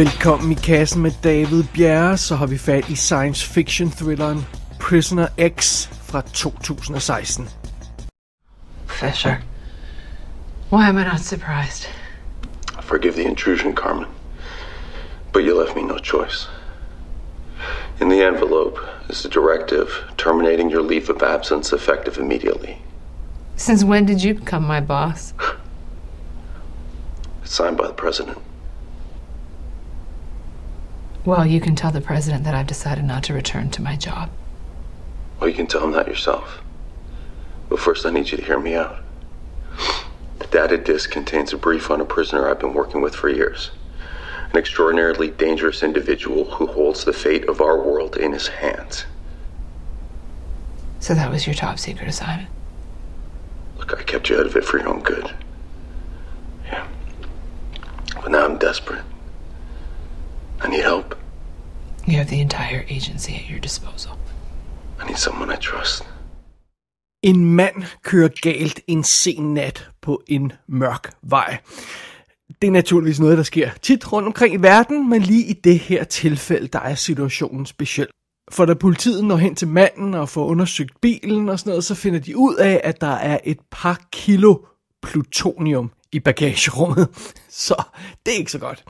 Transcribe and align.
Velkommen 0.00 0.52
i 0.52 0.54
kassen 0.54 1.02
med 1.02 1.12
David 1.24 1.64
Bjerre, 1.74 2.16
så 2.16 2.34
har 2.34 2.46
vi 2.46 2.58
fat 2.58 2.88
i 2.88 2.96
science 2.96 3.46
fiction 3.46 3.90
thrilleren 3.90 4.46
Prisoner 4.78 5.28
X 5.38 5.88
fra 6.02 6.20
2016. 6.20 7.48
Fisher. 8.86 9.36
Why 10.72 10.88
am 10.88 10.98
I 10.98 11.04
not 11.04 11.20
surprised? 11.20 11.88
Forgive 12.82 13.12
the 13.12 13.28
intrusion, 13.28 13.74
Carmen. 13.74 14.06
But 15.32 15.42
you 15.42 15.60
left 15.60 15.76
me 15.76 15.82
no 15.82 15.98
choice. 15.98 16.48
In 18.00 18.08
the 18.08 18.26
envelope 18.26 18.78
is 19.10 19.26
a 19.26 19.28
directive 19.28 19.86
terminating 20.16 20.72
your 20.72 20.82
leave 20.82 21.10
of 21.10 21.22
absence 21.22 21.76
effective 21.76 22.22
immediately. 22.22 22.76
Since 23.56 23.84
when 23.84 24.06
did 24.06 24.24
you 24.24 24.34
become 24.34 24.66
my 24.66 24.80
boss? 24.80 25.34
It's 27.42 27.54
signed 27.54 27.76
by 27.76 27.86
the 27.86 28.02
president. 28.02 28.38
Well, 31.24 31.44
you 31.44 31.60
can 31.60 31.76
tell 31.76 31.90
the 31.90 32.00
president 32.00 32.44
that 32.44 32.54
I've 32.54 32.66
decided 32.66 33.04
not 33.04 33.24
to 33.24 33.34
return 33.34 33.70
to 33.70 33.82
my 33.82 33.94
job. 33.96 34.30
Well, 35.38 35.50
you 35.50 35.56
can 35.56 35.66
tell 35.66 35.84
him 35.84 35.92
that 35.92 36.08
yourself. 36.08 36.62
But 37.68 37.78
first, 37.78 38.06
I 38.06 38.10
need 38.10 38.30
you 38.30 38.38
to 38.38 38.44
hear 38.44 38.58
me 38.58 38.74
out. 38.74 39.02
The 40.38 40.46
data 40.46 40.78
disk 40.78 41.10
contains 41.10 41.52
a 41.52 41.58
brief 41.58 41.90
on 41.90 42.00
a 42.00 42.04
prisoner 42.04 42.48
I've 42.48 42.58
been 42.58 42.74
working 42.74 43.02
with 43.02 43.14
for 43.14 43.28
years. 43.28 43.70
An 44.50 44.56
extraordinarily 44.56 45.30
dangerous 45.30 45.82
individual 45.82 46.44
who 46.52 46.66
holds 46.66 47.04
the 47.04 47.12
fate 47.12 47.48
of 47.48 47.60
our 47.60 47.80
world 47.80 48.16
in 48.16 48.32
his 48.32 48.48
hands. 48.48 49.04
So 50.98 51.14
that 51.14 51.30
was 51.30 51.46
your 51.46 51.54
top 51.54 51.78
secret 51.78 52.08
assignment? 52.08 52.48
Look, 53.78 53.98
I 53.98 54.02
kept 54.02 54.28
you 54.28 54.38
out 54.38 54.46
of 54.46 54.56
it 54.56 54.64
for 54.64 54.78
your 54.78 54.88
own 54.88 55.02
good. 55.02 55.32
Yeah. 56.66 56.86
But 58.14 58.30
now 58.30 58.44
I'm 58.44 58.58
desperate. 58.58 59.04
I 60.60 60.68
need 60.68 60.80
help. 60.80 61.16
You 62.10 62.16
have 62.16 62.28
the 62.28 62.40
entire 62.40 62.84
agency 62.88 63.30
at 63.30 63.50
your 63.50 63.60
disposal. 63.60 64.12
I 65.00 65.06
need 65.06 65.16
someone 65.16 65.54
I 65.54 65.56
trust. 65.56 66.02
En 67.22 67.44
mand 67.44 67.74
kører 68.02 68.28
galt 68.42 68.80
en 68.86 69.04
sen 69.04 69.54
nat 69.54 69.90
på 70.02 70.22
en 70.26 70.52
mørk 70.68 71.12
vej. 71.22 71.58
Det 72.62 72.68
er 72.68 72.72
naturligvis 72.72 73.20
noget, 73.20 73.38
der 73.38 73.44
sker 73.44 73.70
tit 73.82 74.12
rundt 74.12 74.26
omkring 74.26 74.54
i 74.54 74.56
verden, 74.56 75.10
men 75.10 75.22
lige 75.22 75.46
i 75.46 75.52
det 75.52 75.78
her 75.78 76.04
tilfælde, 76.04 76.68
der 76.68 76.78
er 76.78 76.94
situationen 76.94 77.66
speciel. 77.66 78.08
For 78.50 78.64
da 78.64 78.74
politiet 78.74 79.24
når 79.24 79.36
hen 79.36 79.54
til 79.54 79.68
manden 79.68 80.14
og 80.14 80.28
får 80.28 80.46
undersøgt 80.46 81.00
bilen 81.00 81.48
og 81.48 81.58
sådan 81.58 81.70
noget, 81.70 81.84
så 81.84 81.94
finder 81.94 82.20
de 82.20 82.36
ud 82.36 82.54
af, 82.54 82.80
at 82.84 83.00
der 83.00 83.14
er 83.14 83.38
et 83.44 83.58
par 83.70 84.00
kilo 84.12 84.56
plutonium 85.02 85.90
i 86.12 86.20
bagagerummet. 86.20 87.08
Så 87.66 87.82
det 88.26 88.34
er 88.34 88.38
ikke 88.38 88.52
så 88.52 88.58
godt. 88.58 88.84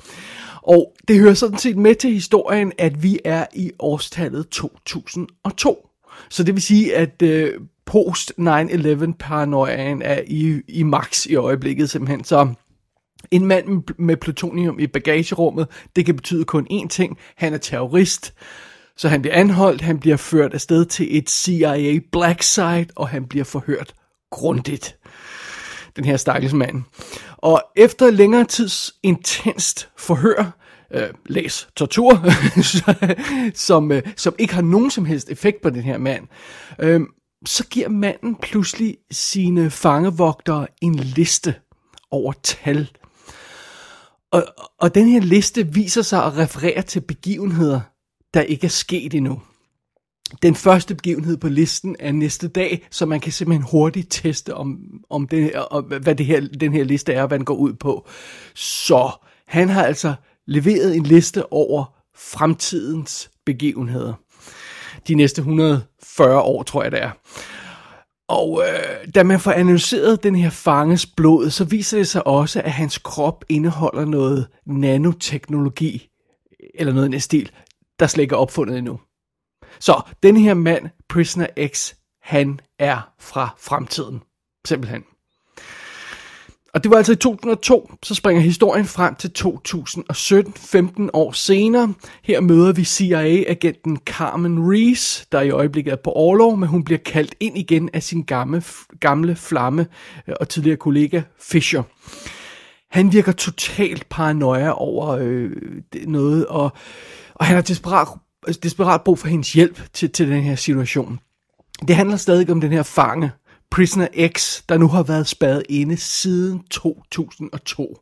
Og 0.63 0.93
det 1.09 1.19
hører 1.19 1.35
sådan 1.35 1.59
set 1.59 1.77
med 1.77 1.95
til 1.95 2.13
historien, 2.13 2.73
at 2.79 3.03
vi 3.03 3.19
er 3.25 3.47
i 3.55 3.71
årstallet 3.79 4.49
2002. 4.49 5.89
Så 6.31 6.43
det 6.43 6.55
vil 6.55 6.63
sige, 6.63 6.97
at 6.97 7.23
øh, 7.23 7.53
post 7.87 8.33
9-11 8.39 9.13
paranoiaen 9.19 10.03
er 10.03 10.21
i, 10.27 10.61
i 10.69 10.83
max 10.83 11.27
i 11.27 11.35
øjeblikket 11.35 11.91
simpelthen. 11.91 12.25
Så 12.25 12.55
en 13.31 13.47
mand 13.47 13.83
med 13.99 14.17
plutonium 14.17 14.79
i 14.79 14.87
bagagerummet, 14.87 15.67
det 15.97 16.07
kan 16.07 16.17
betyde 16.17 16.45
kun 16.45 16.67
én 16.73 16.89
ting. 16.89 17.19
Han 17.37 17.55
er 17.55 17.59
terrorist. 17.59 18.35
Så 18.97 19.09
han 19.09 19.23
bliver 19.23 19.35
anholdt, 19.35 19.81
han 19.81 19.99
bliver 19.99 20.17
ført 20.17 20.55
afsted 20.55 20.85
til 20.85 21.19
et 21.19 21.31
CIA 21.31 21.99
black 22.13 22.43
site, 22.43 22.87
og 22.97 23.09
han 23.09 23.27
bliver 23.27 23.45
forhørt 23.45 23.95
grundigt. 24.31 24.97
Den 25.97 26.05
her 26.05 26.17
stakkels 26.17 26.53
mand. 26.53 26.83
Og 27.43 27.63
efter 27.77 28.11
længere 28.11 28.45
tids 28.45 28.95
intenst 29.03 29.89
forhør, 29.97 30.61
øh, 30.95 31.09
læs 31.27 31.69
tortur, 31.77 32.25
som, 33.55 33.93
øh, 33.93 34.03
som 34.17 34.35
ikke 34.39 34.55
har 34.55 34.63
nogen 34.63 34.91
som 34.91 35.05
helst 35.05 35.31
effekt 35.31 35.63
på 35.63 35.71
den 35.71 35.83
her 35.83 35.99
mand, 35.99 36.29
øh, 36.79 37.01
så 37.47 37.67
giver 37.67 37.89
manden 37.89 38.37
pludselig 38.37 38.97
sine 39.11 39.71
fangevogtere 39.71 40.67
en 40.83 40.95
liste 40.95 41.55
over 42.11 42.33
tal. 42.43 42.91
Og, 44.33 44.45
og 44.79 44.95
den 44.95 45.09
her 45.09 45.21
liste 45.21 45.67
viser 45.67 46.03
sig 46.03 46.25
at 46.25 46.37
referere 46.37 46.83
til 46.83 47.01
begivenheder, 47.01 47.81
der 48.35 48.41
ikke 48.41 48.65
er 48.65 48.69
sket 48.69 49.15
endnu. 49.15 49.43
Den 50.43 50.55
første 50.55 50.95
begivenhed 50.95 51.37
på 51.37 51.49
listen 51.49 51.97
er 51.99 52.13
næste 52.13 52.49
dag, 52.49 52.87
så 52.91 53.07
man 53.07 53.21
kan 53.21 53.33
simpelthen 53.33 53.67
hurtigt 53.71 54.07
teste, 54.11 54.55
om, 54.55 54.79
om 55.11 55.29
det, 55.29 55.53
om, 55.55 55.85
hvad 55.85 56.15
det 56.15 56.27
her, 56.27 56.41
den 56.41 56.73
her 56.73 56.85
liste 56.85 57.13
er, 57.13 57.23
og 57.23 57.29
hvad 57.29 57.39
den 57.39 57.45
går 57.45 57.55
ud 57.55 57.73
på. 57.73 58.09
Så 58.55 59.11
han 59.47 59.69
har 59.69 59.85
altså 59.85 60.15
leveret 60.47 60.97
en 60.97 61.03
liste 61.03 61.53
over 61.53 61.85
fremtidens 62.17 63.31
begivenheder. 63.47 64.15
De 65.09 65.15
næste 65.15 65.41
140 65.41 66.41
år, 66.41 66.63
tror 66.63 66.83
jeg 66.83 66.93
det 66.93 67.03
er. 67.03 67.11
Og 68.29 68.63
øh, 68.63 69.13
da 69.15 69.23
man 69.23 69.41
får 69.41 69.53
analyseret 69.53 70.23
den 70.23 70.37
her 70.37 70.51
fanges 70.51 71.07
blod, 71.07 71.51
så 71.51 71.65
viser 71.65 71.97
det 71.99 72.09
sig 72.09 72.27
også, 72.27 72.63
at 72.63 72.73
hans 72.73 72.99
krop 72.99 73.45
indeholder 73.49 74.05
noget 74.05 74.47
nanoteknologi, 74.67 76.09
eller 76.75 76.93
noget 76.93 77.09
i 77.09 77.13
den 77.13 77.21
stil, 77.21 77.51
der 78.01 78.07
slet 78.07 78.23
ikke 78.23 78.35
er 78.35 78.39
opfundet 78.39 78.79
endnu. 78.79 79.01
Så 79.79 80.01
den 80.23 80.37
her 80.37 80.55
mand, 80.55 80.89
Prisoner 81.09 81.47
X, 81.67 81.93
han 82.23 82.61
er 82.79 83.13
fra 83.19 83.55
fremtiden. 83.59 84.23
Simpelthen. 84.67 85.05
Og 86.75 86.83
det 86.83 86.91
var 86.91 86.97
altså 86.97 87.13
i 87.13 87.17
2002, 87.17 87.91
så 88.03 88.15
springer 88.15 88.43
historien 88.43 88.87
frem 88.87 89.15
til 89.15 89.31
2017, 89.31 90.53
15 90.53 91.11
år 91.13 91.33
senere. 91.33 91.95
Her 92.25 92.41
møder 92.41 92.73
vi 92.73 92.85
CIA-agenten 92.85 93.99
Carmen 94.07 94.73
Reese, 94.73 95.27
der 95.33 95.41
i 95.41 95.51
øjeblikket 95.51 95.93
er 95.93 95.97
på 95.97 96.11
overlov, 96.11 96.57
men 96.57 96.69
hun 96.69 96.85
bliver 96.85 96.99
kaldt 96.99 97.35
ind 97.41 97.59
igen 97.59 97.91
af 97.93 98.03
sin 98.03 98.23
gamle, 98.23 98.63
gamle 99.01 99.37
flamme 99.37 99.87
øh, 100.29 100.35
og 100.41 100.49
tidligere 100.49 100.77
kollega 100.77 101.23
Fisher. 101.41 101.83
Han 102.91 103.13
virker 103.13 103.33
totalt 103.33 104.09
paranoia 104.09 104.71
over 104.81 105.09
øh, 105.09 105.51
noget, 106.07 106.47
og, 106.47 106.73
og 107.35 107.47
han 107.47 107.55
har 107.55 107.63
desperat, 107.63 108.09
desperat 108.63 109.03
brug 109.03 109.19
for 109.19 109.29
hendes 109.29 109.53
hjælp 109.53 109.83
til, 109.93 110.11
til 110.11 110.29
den 110.29 110.43
her 110.43 110.57
situation. 110.57 111.21
Det 111.89 111.97
handler 111.97 112.17
stadig 112.17 112.51
om 112.51 112.61
den 112.61 112.73
her 112.73 112.83
fange, 112.83 113.31
Prisoner 113.71 114.09
X, 114.37 114.63
der 114.69 114.79
nu 114.79 114.89
har 114.89 115.03
været 115.03 115.27
spadet 115.27 115.63
inde 115.69 115.97
siden 115.97 116.63
2002. 116.71 117.99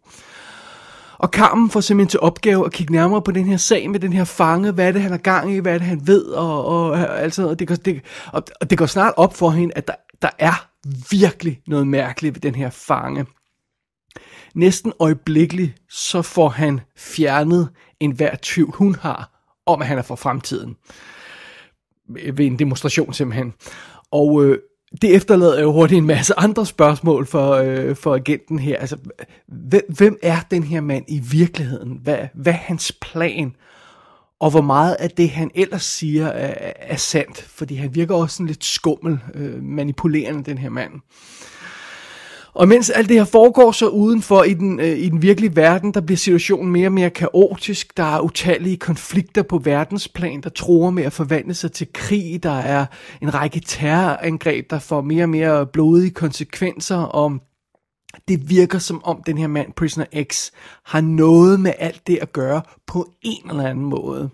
Og 1.18 1.28
Carmen 1.28 1.70
får 1.70 1.80
simpelthen 1.80 2.10
til 2.10 2.20
opgave 2.20 2.66
at 2.66 2.72
kigge 2.72 2.92
nærmere 2.92 3.22
på 3.22 3.30
den 3.30 3.46
her 3.46 3.56
sag 3.56 3.90
med 3.90 4.00
den 4.00 4.12
her 4.12 4.24
fange, 4.24 4.72
hvad 4.72 4.88
er 4.88 4.92
det, 4.92 5.02
han 5.02 5.10
har 5.10 5.18
gang 5.18 5.52
i, 5.52 5.58
hvad 5.58 5.74
er 5.74 5.78
det, 5.78 5.86
han 5.86 6.06
ved, 6.06 6.24
og, 6.24 6.64
og, 6.66 6.98
altså, 7.20 7.48
og, 7.48 7.58
det, 7.58 7.68
går, 7.68 7.74
det, 7.74 8.00
og, 8.32 8.42
og 8.60 8.70
det 8.70 8.78
går 8.78 8.86
snart 8.86 9.14
op 9.16 9.36
for 9.36 9.50
hende, 9.50 9.74
at 9.76 9.88
der, 9.88 9.94
der 10.22 10.30
er 10.38 10.68
virkelig 11.10 11.60
noget 11.66 11.86
mærkeligt 11.86 12.34
ved 12.34 12.40
den 12.40 12.54
her 12.54 12.70
fange. 12.70 13.26
Næsten 14.54 14.92
øjeblikkeligt, 14.98 15.74
så 15.90 16.22
får 16.22 16.48
han 16.48 16.80
fjernet 16.96 17.68
enhver 18.00 18.34
tvivl, 18.42 18.74
hun 18.74 18.94
har, 18.94 19.37
om 19.68 19.80
at 19.80 19.88
han 19.88 19.98
er 19.98 20.02
fra 20.02 20.14
fremtiden. 20.14 20.76
Ved 22.08 22.46
en 22.46 22.58
demonstration 22.58 23.12
simpelthen. 23.12 23.54
Og 24.10 24.44
øh, 24.44 24.58
det 25.02 25.14
efterlader 25.14 25.60
jo 25.60 25.72
hurtigt 25.72 25.98
en 25.98 26.06
masse 26.06 26.34
andre 26.38 26.66
spørgsmål 26.66 27.26
for, 27.26 27.52
øh, 27.52 27.96
for 27.96 28.14
agenten 28.14 28.58
her. 28.58 28.78
Altså, 28.78 28.96
hvem, 29.48 29.82
hvem 29.96 30.18
er 30.22 30.36
den 30.50 30.62
her 30.62 30.80
mand 30.80 31.04
i 31.08 31.18
virkeligheden? 31.18 32.00
Hvad, 32.02 32.18
hvad 32.34 32.52
er 32.52 32.56
hans 32.56 32.92
plan? 33.00 33.54
Og 34.40 34.50
hvor 34.50 34.60
meget 34.60 34.94
af 34.94 35.10
det, 35.10 35.30
han 35.30 35.50
ellers 35.54 35.82
siger, 35.82 36.26
er, 36.26 36.72
er 36.76 36.96
sandt? 36.96 37.42
Fordi 37.42 37.74
han 37.74 37.94
virker 37.94 38.14
også 38.14 38.36
sådan 38.36 38.46
lidt 38.46 38.64
skummel, 38.64 39.18
øh, 39.34 39.62
manipulerende, 39.62 40.44
den 40.44 40.58
her 40.58 40.70
mand. 40.70 40.92
Og 42.54 42.68
mens 42.68 42.90
alt 42.90 43.08
det 43.08 43.16
her 43.16 43.24
foregår 43.24 43.72
så 43.72 43.88
udenfor 43.88 44.42
i 44.42 44.54
den, 44.54 44.80
øh, 44.80 44.98
i 44.98 45.08
den 45.08 45.22
virkelige 45.22 45.56
verden, 45.56 45.94
der 45.94 46.00
bliver 46.00 46.16
situationen 46.16 46.72
mere 46.72 46.88
og 46.88 46.92
mere 46.92 47.10
kaotisk. 47.10 47.96
Der 47.96 48.16
er 48.16 48.20
utallige 48.20 48.76
konflikter 48.76 49.42
på 49.42 49.58
verdensplan, 49.58 50.40
der 50.40 50.50
tror 50.50 50.90
med 50.90 51.02
at 51.04 51.12
forvandle 51.12 51.54
sig 51.54 51.72
til 51.72 51.86
krig. 51.92 52.42
Der 52.42 52.58
er 52.58 52.86
en 53.22 53.34
række 53.34 53.60
terrorangreb, 53.60 54.70
der 54.70 54.78
får 54.78 55.00
mere 55.00 55.24
og 55.24 55.28
mere 55.28 55.66
blodige 55.66 56.10
konsekvenser. 56.10 56.96
Og 56.96 57.38
det 58.28 58.50
virker 58.50 58.78
som 58.78 59.04
om 59.04 59.22
den 59.26 59.38
her 59.38 59.46
mand, 59.46 59.72
Prisoner 59.72 60.06
X, 60.32 60.50
har 60.84 61.00
noget 61.00 61.60
med 61.60 61.72
alt 61.78 62.06
det 62.06 62.18
at 62.22 62.32
gøre 62.32 62.62
på 62.86 63.08
en 63.22 63.50
eller 63.50 63.66
anden 63.66 63.84
måde. 63.84 64.30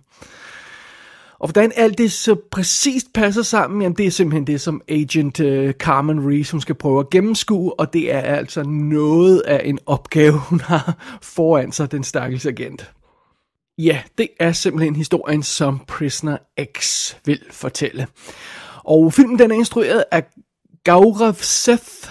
Og 1.38 1.48
hvordan 1.48 1.72
alt 1.76 1.98
det 1.98 2.12
så 2.12 2.36
præcist 2.50 3.12
passer 3.14 3.42
sammen, 3.42 3.82
jamen 3.82 3.96
det 3.96 4.06
er 4.06 4.10
simpelthen 4.10 4.46
det, 4.46 4.60
som 4.60 4.82
agent 4.88 5.40
øh, 5.40 5.72
Carmen 5.72 6.28
Reese, 6.31 6.52
hun 6.52 6.60
skal 6.60 6.75
prøve 6.75 7.00
at 7.00 7.10
gennemskue, 7.10 7.81
og 7.81 7.92
det 7.92 8.14
er 8.14 8.20
altså 8.20 8.62
noget 8.62 9.40
af 9.40 9.60
en 9.64 9.78
opgave, 9.86 10.38
hun 10.38 10.60
har 10.60 11.19
foran 11.22 11.72
sig, 11.72 11.92
den 11.92 12.04
stakkels 12.04 12.46
agent. 12.46 12.92
Ja, 13.78 14.02
det 14.19 14.28
er 14.40 14.52
simpelthen 14.52 14.96
historien, 14.96 15.42
som 15.42 15.81
Prisoner 15.88 16.38
X 16.78 17.10
vil 17.25 17.40
fortælle. 17.50 18.06
Og 18.84 19.12
filmen 19.12 19.38
den 19.38 19.50
er 19.50 19.54
instrueret 19.54 20.04
af 20.10 20.25
Gaurav 20.84 21.34
Seth. 21.34 22.08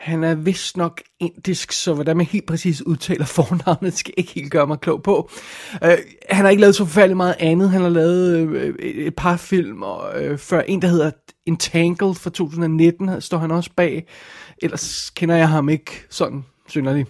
Han 0.00 0.24
er 0.24 0.34
vist 0.34 0.76
nok 0.76 1.02
indisk, 1.20 1.72
så 1.72 1.94
hvordan 1.94 2.16
man 2.16 2.26
helt 2.26 2.46
præcis 2.46 2.82
udtaler 2.82 3.24
fornavnet, 3.40 3.94
skal 3.98 4.14
jeg 4.16 4.22
ikke 4.22 4.32
helt 4.32 4.52
gøre 4.52 4.66
mig 4.66 4.80
klog 4.80 5.02
på. 5.02 5.30
Uh, 5.82 5.88
han 6.30 6.44
har 6.44 6.48
ikke 6.48 6.60
lavet 6.60 6.74
så 6.74 6.84
forfærdeligt 6.84 7.16
meget 7.16 7.34
andet. 7.38 7.70
Han 7.70 7.80
har 7.80 7.88
lavet 7.88 8.48
uh, 8.48 8.74
et 8.84 9.14
par 9.16 9.36
film, 9.36 9.82
og 9.82 10.22
uh, 10.22 10.38
før 10.38 10.60
en, 10.60 10.82
der 10.82 10.88
hedder 10.88 11.10
Entangled 11.46 12.14
fra 12.14 12.30
2019, 12.30 13.20
står 13.20 13.38
han 13.38 13.50
også 13.50 13.70
bag. 13.76 14.06
Ellers 14.62 15.10
kender 15.10 15.36
jeg 15.36 15.48
ham 15.48 15.68
ikke 15.68 15.90
sådan 16.10 16.44
synderligt. 16.68 17.08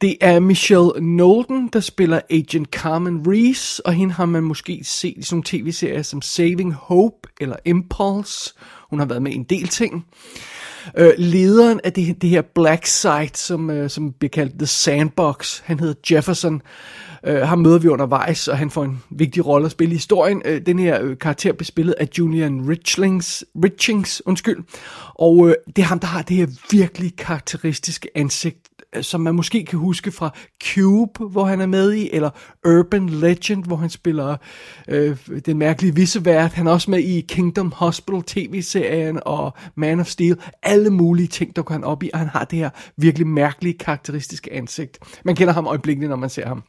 Det 0.00 0.16
er 0.20 0.40
Michelle 0.40 0.90
Nolden, 1.00 1.68
der 1.72 1.80
spiller 1.80 2.20
Agent 2.30 2.68
Carmen 2.68 3.24
Reese, 3.26 3.86
og 3.86 3.92
hende 3.92 4.14
har 4.14 4.26
man 4.26 4.42
måske 4.42 4.80
set 4.84 5.14
i 5.16 5.22
sådan 5.22 5.36
nogle 5.36 5.44
tv-serier 5.46 6.02
som 6.02 6.22
Saving 6.22 6.74
Hope 6.74 7.28
eller 7.40 7.56
Impulse. 7.64 8.54
Hun 8.90 8.98
har 8.98 9.06
været 9.06 9.22
med 9.22 9.32
i 9.32 9.34
en 9.34 9.44
del 9.44 9.68
ting. 9.68 10.06
Øh, 10.98 11.12
lederen 11.18 11.80
af 11.84 11.92
det, 11.92 12.22
det 12.22 12.30
her 12.30 12.42
Black 12.42 12.86
Site, 12.86 13.38
som, 13.38 13.70
øh, 13.70 13.90
som 13.90 14.12
bliver 14.12 14.30
kaldt 14.30 14.58
The 14.58 14.66
Sandbox, 14.66 15.60
han 15.64 15.80
hedder 15.80 15.94
Jefferson. 16.10 16.62
Øh, 17.26 17.40
ham 17.40 17.58
møder 17.58 17.78
vi 17.78 17.88
undervejs, 17.88 18.48
og 18.48 18.58
han 18.58 18.70
får 18.70 18.84
en 18.84 19.02
vigtig 19.10 19.46
rolle 19.46 19.64
at 19.64 19.70
spille 19.70 19.92
i 19.92 19.96
historien. 19.96 20.42
Øh, 20.44 20.66
den 20.66 20.78
her 20.78 21.02
øh, 21.02 21.18
karakter 21.18 21.52
bliver 21.52 21.64
spillet 21.64 21.94
af 22.00 22.08
Julian 22.18 22.68
Richlings, 22.68 23.44
Richings, 23.64 24.22
undskyld. 24.26 24.58
Og 25.14 25.48
øh, 25.48 25.54
det 25.66 25.78
er 25.78 25.86
ham, 25.86 25.98
der 25.98 26.06
har 26.06 26.22
det 26.22 26.36
her 26.36 26.46
virkelig 26.70 27.16
karakteristiske 27.16 28.08
ansigt, 28.14 28.68
Øh, 28.96 29.02
som 29.02 29.20
man 29.20 29.34
måske 29.34 29.64
kan 29.64 29.78
huske 29.78 30.12
fra 30.12 30.30
Cube, 30.64 31.24
hvor 31.24 31.44
han 31.44 31.60
er 31.60 31.66
med 31.66 31.92
i, 31.92 32.10
eller 32.12 32.30
Urban 32.66 33.08
Legend, 33.08 33.64
hvor 33.64 33.76
han 33.76 33.90
spiller 33.90 34.36
øh, 34.88 35.16
den 35.46 35.58
mærkelige 35.58 35.94
vissevært. 35.94 36.52
Han 36.52 36.66
er 36.66 36.72
også 36.72 36.90
med 36.90 36.98
i 36.98 37.20
Kingdom 37.20 37.72
Hospital 37.72 38.22
tv-serien 38.22 39.20
og 39.26 39.52
Man 39.74 40.00
of 40.00 40.06
Steel. 40.06 40.36
Alle 40.62 40.90
mulige 40.90 41.26
ting, 41.26 41.56
der 41.56 41.62
kan 41.62 41.74
han 41.74 41.84
op 41.84 42.02
i, 42.02 42.10
og 42.12 42.18
han 42.18 42.28
har 42.28 42.44
det 42.44 42.58
her 42.58 42.70
virkelig 42.96 43.26
mærkelige, 43.26 43.78
karakteristiske 43.78 44.52
ansigt. 44.52 44.98
Man 45.24 45.36
kender 45.36 45.54
ham 45.54 45.66
øjeblikkeligt, 45.66 46.10
når 46.10 46.16
man 46.16 46.30
ser 46.30 46.46
ham. 46.46 46.62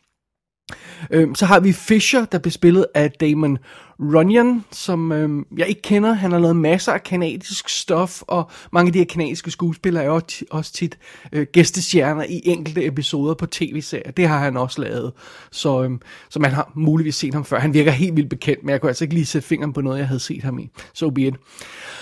Øh, 1.11 1.35
så 1.35 1.45
har 1.45 1.59
vi 1.59 1.71
Fisher, 1.71 2.25
der 2.25 2.39
bliver 2.39 2.51
spillet 2.51 2.85
af 2.95 3.11
Damon 3.11 3.57
Runyon, 4.01 4.65
som 4.71 5.11
øh, 5.11 5.45
jeg 5.57 5.67
ikke 5.67 5.81
kender. 5.81 6.13
Han 6.13 6.31
har 6.31 6.39
lavet 6.39 6.55
masser 6.55 6.91
af 6.91 7.03
kanadisk 7.03 7.69
stof, 7.69 8.21
og 8.21 8.49
mange 8.71 8.89
af 8.89 8.93
de 8.93 8.99
her 8.99 9.05
kanadiske 9.05 9.51
skuespillere 9.51 10.03
er 10.03 10.09
også, 10.09 10.45
også 10.51 10.73
tit 10.73 10.97
øh, 11.31 11.47
gæstestjerner 11.53 12.23
i 12.23 12.41
enkelte 12.43 12.85
episoder 12.85 13.33
på 13.33 13.45
tv-serier. 13.45 14.11
Det 14.11 14.27
har 14.27 14.39
han 14.39 14.57
også 14.57 14.81
lavet, 14.81 15.11
så, 15.51 15.83
øh, 15.83 15.91
så 16.29 16.39
man 16.39 16.51
har 16.51 16.71
muligvis 16.75 17.15
set 17.15 17.33
ham 17.33 17.45
før. 17.45 17.59
Han 17.59 17.73
virker 17.73 17.91
helt 17.91 18.15
vildt 18.15 18.29
bekendt, 18.29 18.63
men 18.63 18.69
jeg 18.69 18.81
kunne 18.81 18.89
altså 18.89 19.03
ikke 19.03 19.13
lige 19.13 19.25
sætte 19.25 19.47
fingeren 19.47 19.73
på 19.73 19.81
noget, 19.81 19.99
jeg 19.99 20.07
havde 20.07 20.19
set 20.19 20.43
ham 20.43 20.59
i. 20.59 20.69
So 20.93 21.09
be 21.09 21.21
it. 21.21 21.35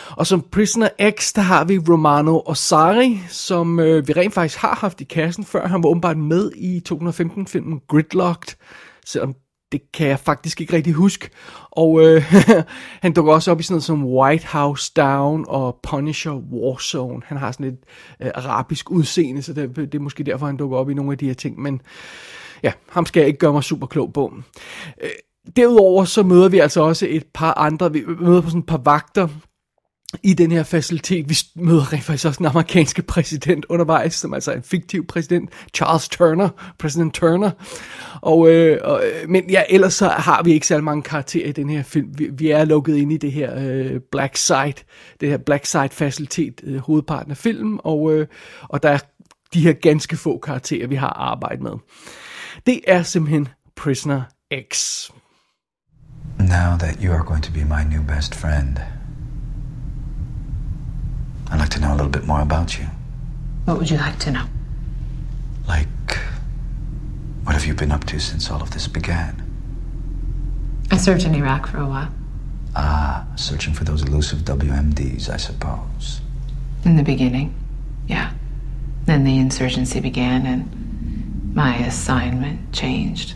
Og 0.09 0.27
som 0.27 0.45
Prisoner 0.51 0.89
X, 1.19 1.33
der 1.33 1.41
har 1.41 1.65
vi 1.65 1.79
Romano 1.89 2.39
Osari, 2.45 3.19
som 3.29 3.79
øh, 3.79 4.07
vi 4.07 4.13
rent 4.13 4.33
faktisk 4.33 4.59
har 4.59 4.75
haft 4.75 5.01
i 5.01 5.03
kassen 5.03 5.45
før. 5.45 5.67
Han 5.67 5.83
var 5.83 5.89
åbenbart 5.89 6.17
med 6.17 6.51
i 6.55 6.81
2015-filmen 6.89 7.81
Gridlocked, 7.87 8.55
selvom 9.05 9.35
det 9.71 9.92
kan 9.94 10.07
jeg 10.07 10.19
faktisk 10.19 10.62
ikke 10.62 10.74
rigtig 10.74 10.94
huske. 10.94 11.30
Og 11.71 12.01
øh, 12.01 12.33
han 13.04 13.13
dukker 13.13 13.33
også 13.33 13.51
op 13.51 13.60
i 13.60 13.63
sådan 13.63 13.74
noget 13.74 13.83
som 13.83 14.06
White 14.06 14.48
House 14.48 14.92
Down 14.95 15.45
og 15.48 15.80
Punisher 15.83 16.31
Warzone. 16.31 17.21
Han 17.25 17.38
har 17.38 17.51
sådan 17.51 17.66
et 17.66 17.77
øh, 18.21 18.31
arabisk 18.36 18.92
udseende, 18.92 19.42
så 19.42 19.54
det, 19.54 19.75
det 19.75 19.95
er 19.95 20.00
måske 20.00 20.24
derfor, 20.24 20.45
han 20.45 20.57
dukker 20.57 20.77
op 20.77 20.89
i 20.89 20.94
nogle 20.94 21.12
af 21.12 21.18
de 21.18 21.27
her 21.27 21.33
ting. 21.33 21.62
Men 21.62 21.81
ja, 22.63 22.71
ham 22.89 23.06
skal 23.06 23.19
jeg 23.19 23.27
ikke 23.27 23.39
gøre 23.39 23.54
mig 23.54 23.63
super 23.63 23.88
klog 23.88 24.13
på. 24.13 24.33
Øh, 25.04 25.10
derudover 25.56 26.06
så 26.06 26.24
møder 26.24 26.50
vi 26.50 26.60
altså 26.60 26.81
også 26.81 27.07
et 27.10 27.25
par 27.33 27.54
andre, 27.54 27.94
vi 27.94 28.04
møder 28.19 28.42
på 28.42 28.50
sådan 28.50 28.60
et 28.60 28.68
par 28.68 28.81
vagter, 28.86 29.27
i 30.23 30.33
den 30.33 30.51
her 30.51 30.63
facilitet. 30.63 31.29
Vi 31.29 31.38
møder 31.56 31.94
rent 31.94 32.03
faktisk 32.03 32.25
også 32.25 32.38
den 32.38 32.45
amerikanske 32.45 33.01
præsident 33.01 33.65
undervejs, 33.69 34.13
som 34.13 34.33
altså 34.33 34.51
er 34.51 34.56
en 34.56 34.63
fiktiv 34.63 35.07
præsident, 35.07 35.50
Charles 35.75 36.09
Turner, 36.09 36.50
præsident 36.79 37.13
Turner. 37.13 37.51
Og, 38.21 38.50
øh, 38.50 38.79
og, 38.83 39.03
øh, 39.06 39.29
men 39.29 39.50
ja, 39.50 39.63
ellers 39.69 39.94
så 39.94 40.07
har 40.07 40.44
vi 40.44 40.53
ikke 40.53 40.67
særlig 40.67 40.83
mange 40.83 41.03
karakterer 41.03 41.50
i 41.50 41.51
den 41.51 41.69
her 41.69 41.83
film. 41.83 42.07
Vi, 42.17 42.29
vi 42.33 42.50
er 42.50 42.65
lukket 42.65 42.95
ind 42.95 43.11
i 43.13 43.17
det 43.17 43.31
her 43.31 43.53
øh, 43.57 44.00
Black 44.11 44.38
Site, 44.38 44.83
det 45.19 45.29
her 45.29 45.38
Black 45.38 45.65
Site 45.65 45.89
facilitet, 45.89 46.61
øh, 46.63 46.77
hovedparten 46.77 47.31
af 47.31 47.38
filmen, 47.38 47.79
og, 47.83 48.13
øh, 48.13 48.27
og 48.61 48.83
der 48.83 48.89
er 48.89 49.00
de 49.53 49.61
her 49.61 49.73
ganske 49.73 50.17
få 50.17 50.39
karakterer, 50.39 50.88
vi 50.88 50.95
har 50.95 51.13
arbejdet 51.13 51.61
med. 51.61 51.73
Det 52.65 52.81
er 52.88 53.03
simpelthen 53.03 53.47
Prisoner 53.75 54.21
X. 54.71 55.03
Now 56.39 56.77
that 56.77 56.97
you 57.03 57.13
are 57.13 57.23
going 57.23 57.44
to 57.44 57.51
be 57.51 57.63
my 57.63 57.83
new 57.95 58.03
best 58.15 58.35
friend, 58.35 58.77
I'd 61.51 61.59
like 61.59 61.69
to 61.69 61.79
know 61.79 61.93
a 61.93 61.95
little 61.95 62.11
bit 62.11 62.25
more 62.25 62.41
about 62.41 62.77
you. 62.77 62.85
What 63.65 63.77
would 63.77 63.89
you 63.89 63.97
like 63.97 64.19
to 64.19 64.31
know? 64.31 64.45
Like, 65.67 65.87
what 67.43 67.53
have 67.53 67.65
you 67.65 67.73
been 67.73 67.91
up 67.91 68.05
to 68.05 68.19
since 68.19 68.49
all 68.51 68.61
of 68.61 68.71
this 68.71 68.87
began? 68.87 69.43
I 70.91 70.97
served 70.97 71.23
in 71.23 71.35
Iraq 71.35 71.67
for 71.67 71.77
a 71.77 71.87
while. 71.87 72.11
Ah, 72.75 73.27
searching 73.35 73.73
for 73.73 73.83
those 73.83 74.03
elusive 74.03 74.39
WMDs, 74.39 75.29
I 75.29 75.37
suppose. 75.37 76.21
In 76.85 76.95
the 76.95 77.03
beginning, 77.03 77.53
yeah. 78.07 78.31
Then 79.05 79.23
the 79.23 79.37
insurgency 79.39 79.99
began 79.99 80.45
and 80.45 81.55
my 81.55 81.77
assignment 81.77 82.73
changed. 82.73 83.33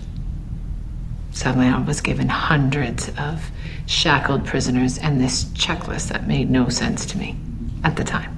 Suddenly 1.31 1.67
I 1.67 1.79
was 1.81 1.99
given 1.99 2.29
hundreds 2.29 3.09
of 3.17 3.49
shackled 3.87 4.45
prisoners 4.45 4.99
and 4.99 5.19
this 5.19 5.45
checklist 5.45 6.09
that 6.09 6.27
made 6.27 6.49
no 6.49 6.69
sense 6.69 7.07
to 7.07 7.17
me 7.17 7.35
at 7.83 7.95
the 7.95 8.03
time. 8.03 8.37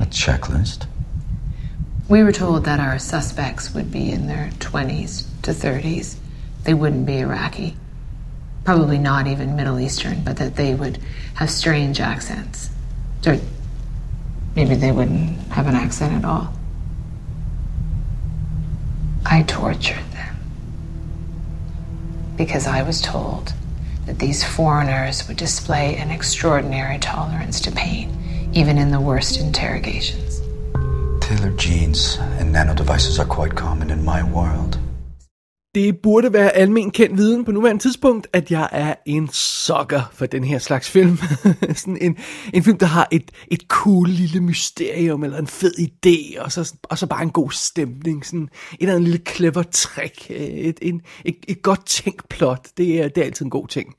A 0.00 0.06
checklist? 0.06 0.86
We 2.08 2.22
were 2.22 2.32
told 2.32 2.64
that 2.64 2.80
our 2.80 2.98
suspects 2.98 3.74
would 3.74 3.90
be 3.90 4.10
in 4.10 4.26
their 4.26 4.50
20s 4.58 5.26
to 5.42 5.50
30s. 5.50 6.16
They 6.64 6.74
wouldn't 6.74 7.06
be 7.06 7.18
Iraqi, 7.18 7.76
probably 8.64 8.98
not 8.98 9.26
even 9.26 9.56
Middle 9.56 9.80
Eastern, 9.80 10.22
but 10.22 10.36
that 10.36 10.56
they 10.56 10.74
would 10.74 10.98
have 11.34 11.50
strange 11.50 12.00
accents. 12.00 12.70
Or 13.26 13.38
maybe 14.54 14.76
they 14.76 14.92
wouldn't 14.92 15.38
have 15.52 15.66
an 15.66 15.74
accent 15.74 16.14
at 16.14 16.24
all. 16.24 16.52
I 19.24 19.42
tortured 19.42 20.04
them 20.12 20.36
because 22.36 22.66
I 22.66 22.82
was 22.82 23.00
told 23.00 23.52
that 24.06 24.20
these 24.20 24.44
foreigners 24.44 25.26
would 25.26 25.36
display 25.36 25.96
an 25.96 26.10
extraordinary 26.10 26.98
tolerance 26.98 27.60
to 27.62 27.72
pain 27.72 28.15
even 28.56 28.78
in 28.78 28.88
the 28.88 29.00
worst 29.00 29.40
interrogations. 29.40 30.40
Tailored 31.20 31.58
jeans 31.58 32.18
and 32.40 32.52
nano 32.52 32.74
devices 32.74 33.18
are 33.18 33.26
quite 33.26 33.54
common 33.54 33.90
in 33.90 34.02
my 34.04 34.22
world. 34.22 34.78
Det 35.74 35.98
burde 36.02 36.32
være 36.32 36.56
almen 36.56 36.90
kendt 36.90 37.16
viden 37.16 37.44
på 37.44 37.52
nuværende 37.52 37.82
tidspunkt, 37.82 38.26
at 38.32 38.50
jeg 38.50 38.68
er 38.72 38.94
en 39.06 39.28
sucker 39.32 40.10
for 40.12 40.26
den 40.26 40.44
her 40.44 40.58
slags 40.58 40.90
film. 40.90 41.18
sådan 41.74 41.98
en, 42.00 42.16
en 42.54 42.62
film, 42.62 42.78
der 42.78 42.86
har 42.86 43.08
et, 43.12 43.30
et 43.50 43.62
cool 43.68 44.08
lille 44.08 44.40
mysterium, 44.40 45.24
eller 45.24 45.38
en 45.38 45.46
fed 45.46 45.72
idé, 45.78 46.40
og 46.40 46.52
så, 46.52 46.74
og 46.82 46.98
så 46.98 47.06
bare 47.06 47.22
en 47.22 47.30
god 47.30 47.50
stemning. 47.50 48.26
Sådan 48.26 48.42
et 48.42 48.76
eller 48.80 48.94
andet 48.94 49.08
lille 49.08 49.24
clever 49.28 49.62
trick, 49.62 50.30
et, 50.30 50.78
et, 50.82 51.00
et, 51.24 51.36
et 51.48 51.62
godt 51.62 51.86
tænkt 51.86 52.28
plot. 52.28 52.68
Det 52.76 53.02
er, 53.02 53.08
det 53.08 53.20
er 53.20 53.24
altid 53.24 53.44
en 53.44 53.50
god 53.50 53.68
ting. 53.68 53.94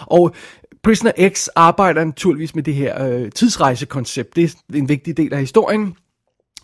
Og 0.00 0.34
Prisoner 0.82 1.12
X 1.28 1.46
arbejder 1.56 2.04
naturligvis 2.04 2.54
med 2.54 2.62
det 2.62 2.74
her 2.74 3.04
øh, 3.04 3.30
tidsrejsekoncept. 3.30 4.36
Det 4.36 4.44
er 4.44 4.76
en 4.76 4.88
vigtig 4.88 5.16
del 5.16 5.32
af 5.32 5.40
historien. 5.40 5.94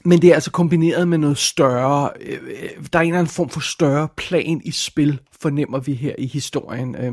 Men 0.07 0.23
det 0.23 0.31
er 0.31 0.35
altså 0.35 0.51
kombineret 0.51 1.09
med 1.09 1.19
noget 1.19 1.39
større. 1.39 2.11
Øh, 2.21 2.39
der 2.93 2.99
er 2.99 3.03
en 3.03 3.09
eller 3.09 3.19
anden 3.19 3.33
form 3.33 3.49
for 3.49 3.61
større 3.61 4.09
plan 4.17 4.61
i 4.65 4.71
spil, 4.71 5.21
fornemmer 5.41 5.79
vi 5.79 5.95
her 5.95 6.15
i 6.19 6.27
historien. 6.27 6.97
Øh, 6.97 7.13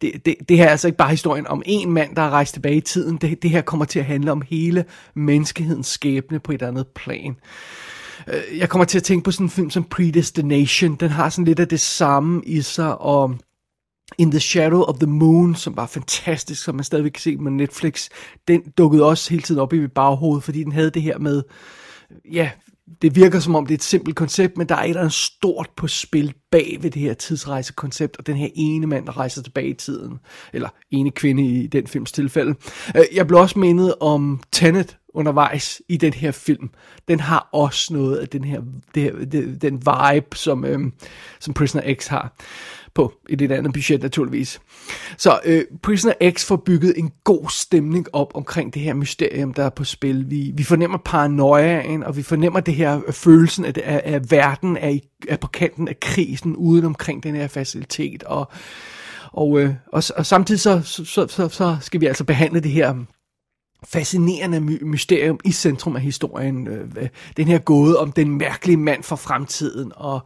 det, 0.00 0.26
det, 0.26 0.34
det 0.48 0.56
her 0.56 0.64
er 0.64 0.70
altså 0.70 0.88
ikke 0.88 0.98
bare 0.98 1.10
historien 1.10 1.46
om 1.46 1.62
en 1.66 1.92
mand, 1.92 2.16
der 2.16 2.22
er 2.22 2.30
rejst 2.30 2.54
tilbage 2.54 2.76
i 2.76 2.80
tiden. 2.80 3.16
Det, 3.16 3.42
det 3.42 3.50
her 3.50 3.60
kommer 3.60 3.84
til 3.84 3.98
at 3.98 4.04
handle 4.04 4.32
om 4.32 4.42
hele 4.50 4.84
menneskehedens 5.14 5.86
skæbne 5.86 6.38
på 6.38 6.52
et 6.52 6.62
andet 6.62 6.86
plan. 6.86 7.36
Øh, 8.28 8.58
jeg 8.58 8.68
kommer 8.68 8.84
til 8.84 8.98
at 8.98 9.04
tænke 9.04 9.24
på 9.24 9.30
sådan 9.30 9.46
en 9.46 9.50
film 9.50 9.70
som 9.70 9.84
Predestination. 9.84 10.94
Den 10.94 11.10
har 11.10 11.28
sådan 11.28 11.44
lidt 11.44 11.60
af 11.60 11.68
det 11.68 11.80
samme 11.80 12.42
i 12.46 12.62
sig, 12.62 13.00
og 13.00 13.34
In 14.18 14.30
the 14.30 14.40
Shadow 14.40 14.82
of 14.82 14.98
the 14.98 15.06
Moon, 15.06 15.54
som 15.54 15.76
var 15.76 15.86
fantastisk, 15.86 16.64
som 16.64 16.74
man 16.74 16.84
stadigvæk 16.84 17.10
kan 17.10 17.20
se 17.20 17.36
på 17.36 17.42
Netflix, 17.42 18.08
den 18.48 18.62
dukkede 18.78 19.04
også 19.04 19.30
hele 19.30 19.42
tiden 19.42 19.60
op 19.60 19.72
i 19.72 19.78
mit 19.78 19.92
baghoved, 19.92 20.40
fordi 20.40 20.64
den 20.64 20.72
havde 20.72 20.90
det 20.90 21.02
her 21.02 21.18
med, 21.18 21.42
ja, 22.32 22.50
det 23.02 23.16
virker 23.16 23.40
som 23.40 23.54
om 23.54 23.66
det 23.66 23.74
er 23.74 23.78
et 23.78 23.82
simpelt 23.82 24.16
koncept, 24.16 24.56
men 24.56 24.68
der 24.68 24.74
er 24.74 24.82
et 24.82 24.88
eller 24.88 25.00
andet 25.00 25.14
stort 25.14 25.70
på 25.76 25.88
spil 25.88 26.34
bag 26.50 26.78
ved 26.80 26.90
det 26.90 27.02
her 27.02 27.14
tidsrejsekoncept, 27.14 28.16
og 28.16 28.26
den 28.26 28.36
her 28.36 28.48
ene 28.54 28.86
mand, 28.86 29.06
der 29.06 29.16
rejser 29.16 29.42
tilbage 29.42 29.68
i 29.68 29.74
tiden, 29.74 30.18
eller 30.52 30.68
ene 30.90 31.10
kvinde 31.10 31.46
i 31.46 31.66
den 31.66 31.86
films 31.86 32.12
tilfælde. 32.12 32.54
Øh, 32.96 33.04
jeg 33.14 33.26
blev 33.26 33.40
også 33.40 33.58
mindet 33.58 33.94
om 34.00 34.40
Tenet 34.52 34.96
undervejs 35.14 35.82
i 35.88 35.96
den 35.96 36.12
her 36.12 36.30
film. 36.30 36.70
Den 37.08 37.20
har 37.20 37.48
også 37.52 37.92
noget 37.92 38.16
af 38.16 38.28
den 38.28 38.44
her, 38.44 38.60
det 38.94 39.02
her, 39.02 39.12
den 39.60 39.74
vibe, 39.74 40.36
som, 40.36 40.64
øhm, 40.64 40.92
som 41.40 41.54
Prisoner 41.54 41.94
X 41.94 42.06
har 42.06 42.36
på 42.94 43.12
et 43.28 43.38
lidt 43.38 43.52
andet 43.52 43.72
budget 43.72 44.02
naturligvis. 44.02 44.60
Så 45.16 45.40
øh, 45.44 45.64
Prisoner 45.82 46.14
X 46.30 46.44
får 46.44 46.56
bygget 46.56 46.98
en 46.98 47.12
god 47.24 47.50
stemning 47.50 48.06
op 48.12 48.30
omkring 48.34 48.74
det 48.74 48.82
her 48.82 48.94
mysterium, 48.94 49.54
der 49.54 49.64
er 49.64 49.70
på 49.70 49.84
spil. 49.84 50.30
Vi, 50.30 50.52
vi 50.54 50.62
fornemmer 50.62 50.98
paranoiaen, 50.98 52.02
og 52.02 52.16
vi 52.16 52.22
fornemmer 52.22 52.60
det 52.60 52.74
her 52.74 53.00
øh, 53.06 53.12
følelsen 53.12 53.64
at, 53.64 53.78
at, 53.78 54.00
at 54.04 54.30
verden 54.30 54.76
er, 54.76 54.88
i, 54.88 55.02
er 55.28 55.36
på 55.36 55.46
kanten 55.46 55.88
af 55.88 56.00
krisen 56.00 56.56
uden 56.56 56.84
omkring 56.84 57.22
den 57.22 57.34
her 57.34 57.48
facilitet. 57.48 58.22
Og, 58.22 58.48
og, 59.32 59.60
øh, 59.60 59.74
og, 59.92 60.02
og 60.16 60.26
samtidig 60.26 60.60
så, 60.60 60.80
så, 60.84 61.26
så, 61.28 61.48
så 61.48 61.76
skal 61.80 62.00
vi 62.00 62.06
altså 62.06 62.24
behandle 62.24 62.60
det 62.60 62.70
her 62.70 62.94
fascinerende 63.84 64.60
mysterium 64.60 65.40
i 65.44 65.52
centrum 65.52 65.96
af 65.96 66.02
historien. 66.02 66.68
Øh, 66.68 67.08
den 67.36 67.48
her 67.48 67.58
gåde 67.58 67.98
om 67.98 68.12
den 68.12 68.38
mærkelige 68.38 68.76
mand 68.76 69.02
fra 69.02 69.16
fremtiden. 69.16 69.92
Og 69.96 70.20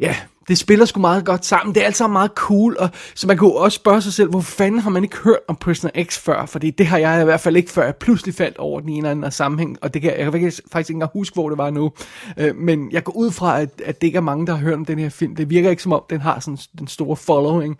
ja, 0.00 0.16
det 0.48 0.58
spiller 0.58 0.84
sgu 0.84 1.00
meget 1.00 1.24
godt 1.24 1.44
sammen. 1.44 1.74
Det 1.74 1.82
er 1.82 1.86
altså 1.86 2.06
meget 2.06 2.30
cool, 2.34 2.76
og 2.78 2.88
så 3.14 3.26
man 3.26 3.36
kunne 3.36 3.54
også 3.54 3.76
spørge 3.76 4.02
sig 4.02 4.12
selv, 4.12 4.30
hvor 4.30 4.40
fanden 4.40 4.80
har 4.80 4.90
man 4.90 5.04
ikke 5.04 5.16
hørt 5.16 5.38
om 5.48 5.56
Prisoner 5.56 6.04
X 6.04 6.18
før? 6.18 6.46
Fordi 6.46 6.70
det 6.70 6.86
har 6.86 6.98
jeg 6.98 7.20
i 7.20 7.24
hvert 7.24 7.40
fald 7.40 7.56
ikke, 7.56 7.70
før 7.70 7.84
jeg 7.84 7.96
pludselig 7.96 8.34
faldt 8.34 8.58
over 8.58 8.80
den 8.80 8.88
ene 8.88 8.98
eller 8.98 9.10
anden 9.10 9.30
sammenhæng, 9.30 9.78
og 9.82 9.94
det 9.94 10.02
kan, 10.02 10.10
jeg 10.18 10.32
kan 10.32 10.52
faktisk 10.72 10.76
ikke 10.76 10.96
engang 10.96 11.10
huske, 11.14 11.34
hvor 11.34 11.48
det 11.48 11.58
var 11.58 11.70
nu. 11.70 11.92
Øh, 12.36 12.56
men 12.56 12.92
jeg 12.92 13.04
går 13.04 13.12
ud 13.16 13.30
fra, 13.30 13.60
at, 13.60 13.82
at 13.84 14.00
det 14.00 14.06
ikke 14.06 14.16
er 14.16 14.22
mange, 14.22 14.46
der 14.46 14.54
har 14.54 14.60
hørt 14.60 14.74
om 14.74 14.84
den 14.84 14.98
her 14.98 15.08
film. 15.08 15.36
Det 15.36 15.50
virker 15.50 15.70
ikke 15.70 15.82
som 15.82 15.92
om, 15.92 16.02
den 16.10 16.20
har 16.20 16.40
sådan 16.40 16.58
den 16.78 16.88
store 16.88 17.16
following. 17.16 17.78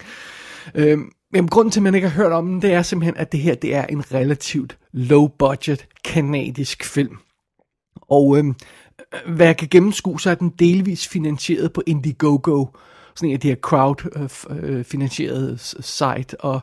Øh, 0.75 0.99
men 1.33 1.49
grunden 1.49 1.71
til, 1.71 1.81
at 1.81 1.85
man 1.85 1.95
ikke 1.95 2.09
har 2.09 2.23
hørt 2.23 2.33
om 2.33 2.47
den, 2.47 2.63
det 2.63 2.73
er 2.73 2.83
simpelthen, 2.83 3.17
at 3.17 3.33
det 3.33 3.41
her 3.41 3.55
det 3.55 3.75
er 3.75 3.87
en 3.87 4.15
relativt 4.15 4.79
low-budget 4.93 5.87
kanadisk 6.05 6.85
film. 6.85 7.17
Og 8.11 8.39
øh, 8.39 8.45
hvad 9.27 9.47
jeg 9.47 9.57
kan 9.57 9.69
gennemskue, 9.71 10.21
så 10.21 10.31
er 10.31 10.35
den 10.35 10.53
delvis 10.59 11.09
finansieret 11.09 11.73
på 11.73 11.83
Indiegogo, 11.87 12.67
sådan 13.15 13.29
en 13.29 13.35
af 13.35 13.41
de 13.41 13.49
her 13.49 13.57
crowd-finansierede 13.57 15.47
øh, 15.47 15.53
øh, 15.53 15.59
site, 15.85 16.41
og, 16.41 16.61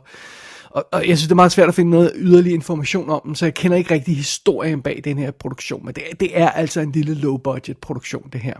og, 0.70 0.86
og 0.92 1.08
jeg 1.08 1.18
synes, 1.18 1.22
det 1.22 1.30
er 1.30 1.34
meget 1.34 1.52
svært 1.52 1.68
at 1.68 1.74
finde 1.74 1.90
noget 1.90 2.12
yderligere 2.16 2.54
information 2.54 3.10
om 3.10 3.20
den, 3.24 3.34
så 3.34 3.46
jeg 3.46 3.54
kender 3.54 3.76
ikke 3.76 3.94
rigtig 3.94 4.16
historien 4.16 4.82
bag 4.82 5.00
den 5.04 5.18
her 5.18 5.30
produktion, 5.30 5.84
men 5.84 5.94
det, 5.94 6.04
det 6.20 6.38
er 6.38 6.50
altså 6.50 6.80
en 6.80 6.92
lille 6.92 7.14
low-budget 7.14 7.78
produktion, 7.78 8.28
det 8.32 8.40
her. 8.40 8.54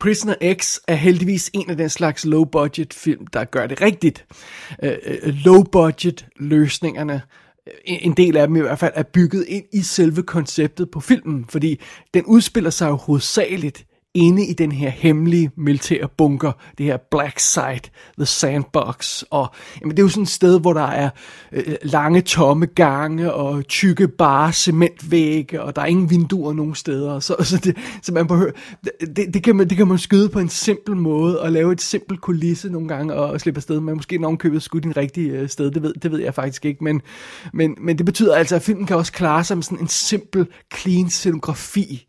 Prisoner 0.00 0.34
X 0.54 0.76
er 0.88 0.94
heldigvis 0.94 1.50
en 1.54 1.70
af 1.70 1.76
den 1.76 1.88
slags 1.88 2.24
low-budget 2.24 2.94
film, 2.94 3.26
der 3.26 3.44
gør 3.44 3.66
det 3.66 3.80
rigtigt. 3.80 4.26
Uh, 4.82 4.88
uh, 4.88 5.34
low-budget 5.44 6.26
løsningerne 6.36 7.22
en 7.84 8.12
del 8.12 8.36
af 8.36 8.46
dem 8.46 8.56
i 8.56 8.60
hvert 8.60 8.78
fald, 8.78 8.92
er 8.94 9.02
bygget 9.02 9.44
ind 9.48 9.64
i 9.72 9.82
selve 9.82 10.22
konceptet 10.22 10.90
på 10.90 11.00
filmen, 11.00 11.46
fordi 11.48 11.80
den 12.14 12.24
udspiller 12.26 12.70
sig 12.70 12.88
jo 12.88 12.94
hovedsageligt 12.94 13.86
inde 14.14 14.46
i 14.46 14.52
den 14.52 14.72
her 14.72 14.90
hemmelige 14.90 15.50
militære 15.56 16.08
bunker, 16.16 16.52
det 16.78 16.86
her 16.86 16.96
Black 17.10 17.38
Site, 17.38 17.90
The 18.18 18.26
Sandbox, 18.26 19.22
og 19.30 19.54
jamen, 19.80 19.90
det 19.90 19.98
er 19.98 20.02
jo 20.02 20.08
sådan 20.08 20.22
et 20.22 20.28
sted, 20.28 20.60
hvor 20.60 20.72
der 20.72 20.86
er 20.86 21.10
øh, 21.52 21.74
lange 21.82 22.20
tomme 22.20 22.66
gange, 22.66 23.32
og 23.32 23.66
tykke 23.66 24.08
bare 24.08 24.52
cementvægge, 24.52 25.62
og 25.62 25.76
der 25.76 25.82
er 25.82 25.86
ingen 25.86 26.10
vinduer 26.10 26.52
nogen 26.52 26.74
steder, 26.74 27.20
så, 27.20 27.36
så, 27.40 27.58
det, 27.58 27.76
så 28.02 28.12
man 28.12 28.26
behøver, 28.26 28.52
det, 29.16 29.34
det, 29.34 29.42
kan 29.42 29.56
man, 29.56 29.68
det 29.68 29.76
kan 29.76 29.88
man 29.88 29.98
skyde 29.98 30.28
på 30.28 30.38
en 30.38 30.48
simpel 30.48 30.96
måde, 30.96 31.40
og 31.40 31.52
lave 31.52 31.72
et 31.72 31.80
simpelt 31.80 32.20
kulisse 32.20 32.70
nogle 32.70 32.88
gange, 32.88 33.14
og, 33.14 33.30
og 33.30 33.40
slippe 33.40 33.58
afsted, 33.58 33.80
men 33.80 33.94
måske 33.96 34.18
nogen 34.18 34.38
købet 34.38 34.62
skudt 34.62 34.84
i 34.84 34.88
en 34.88 34.96
rigtig 34.96 35.30
øh, 35.30 35.48
sted, 35.48 35.70
det 35.70 35.82
ved, 35.82 35.94
det 35.94 36.10
ved 36.12 36.20
jeg 36.20 36.34
faktisk 36.34 36.64
ikke, 36.64 36.84
men, 36.84 37.02
men, 37.52 37.76
men 37.80 37.98
det 37.98 38.06
betyder 38.06 38.34
altså, 38.34 38.56
at 38.56 38.62
filmen 38.62 38.86
kan 38.86 38.96
også 38.96 39.12
klare 39.12 39.44
sig 39.44 39.56
med 39.56 39.62
sådan 39.62 39.78
en 39.78 39.88
simpel, 39.88 40.46
clean 40.74 41.10
scenografi, 41.10 42.06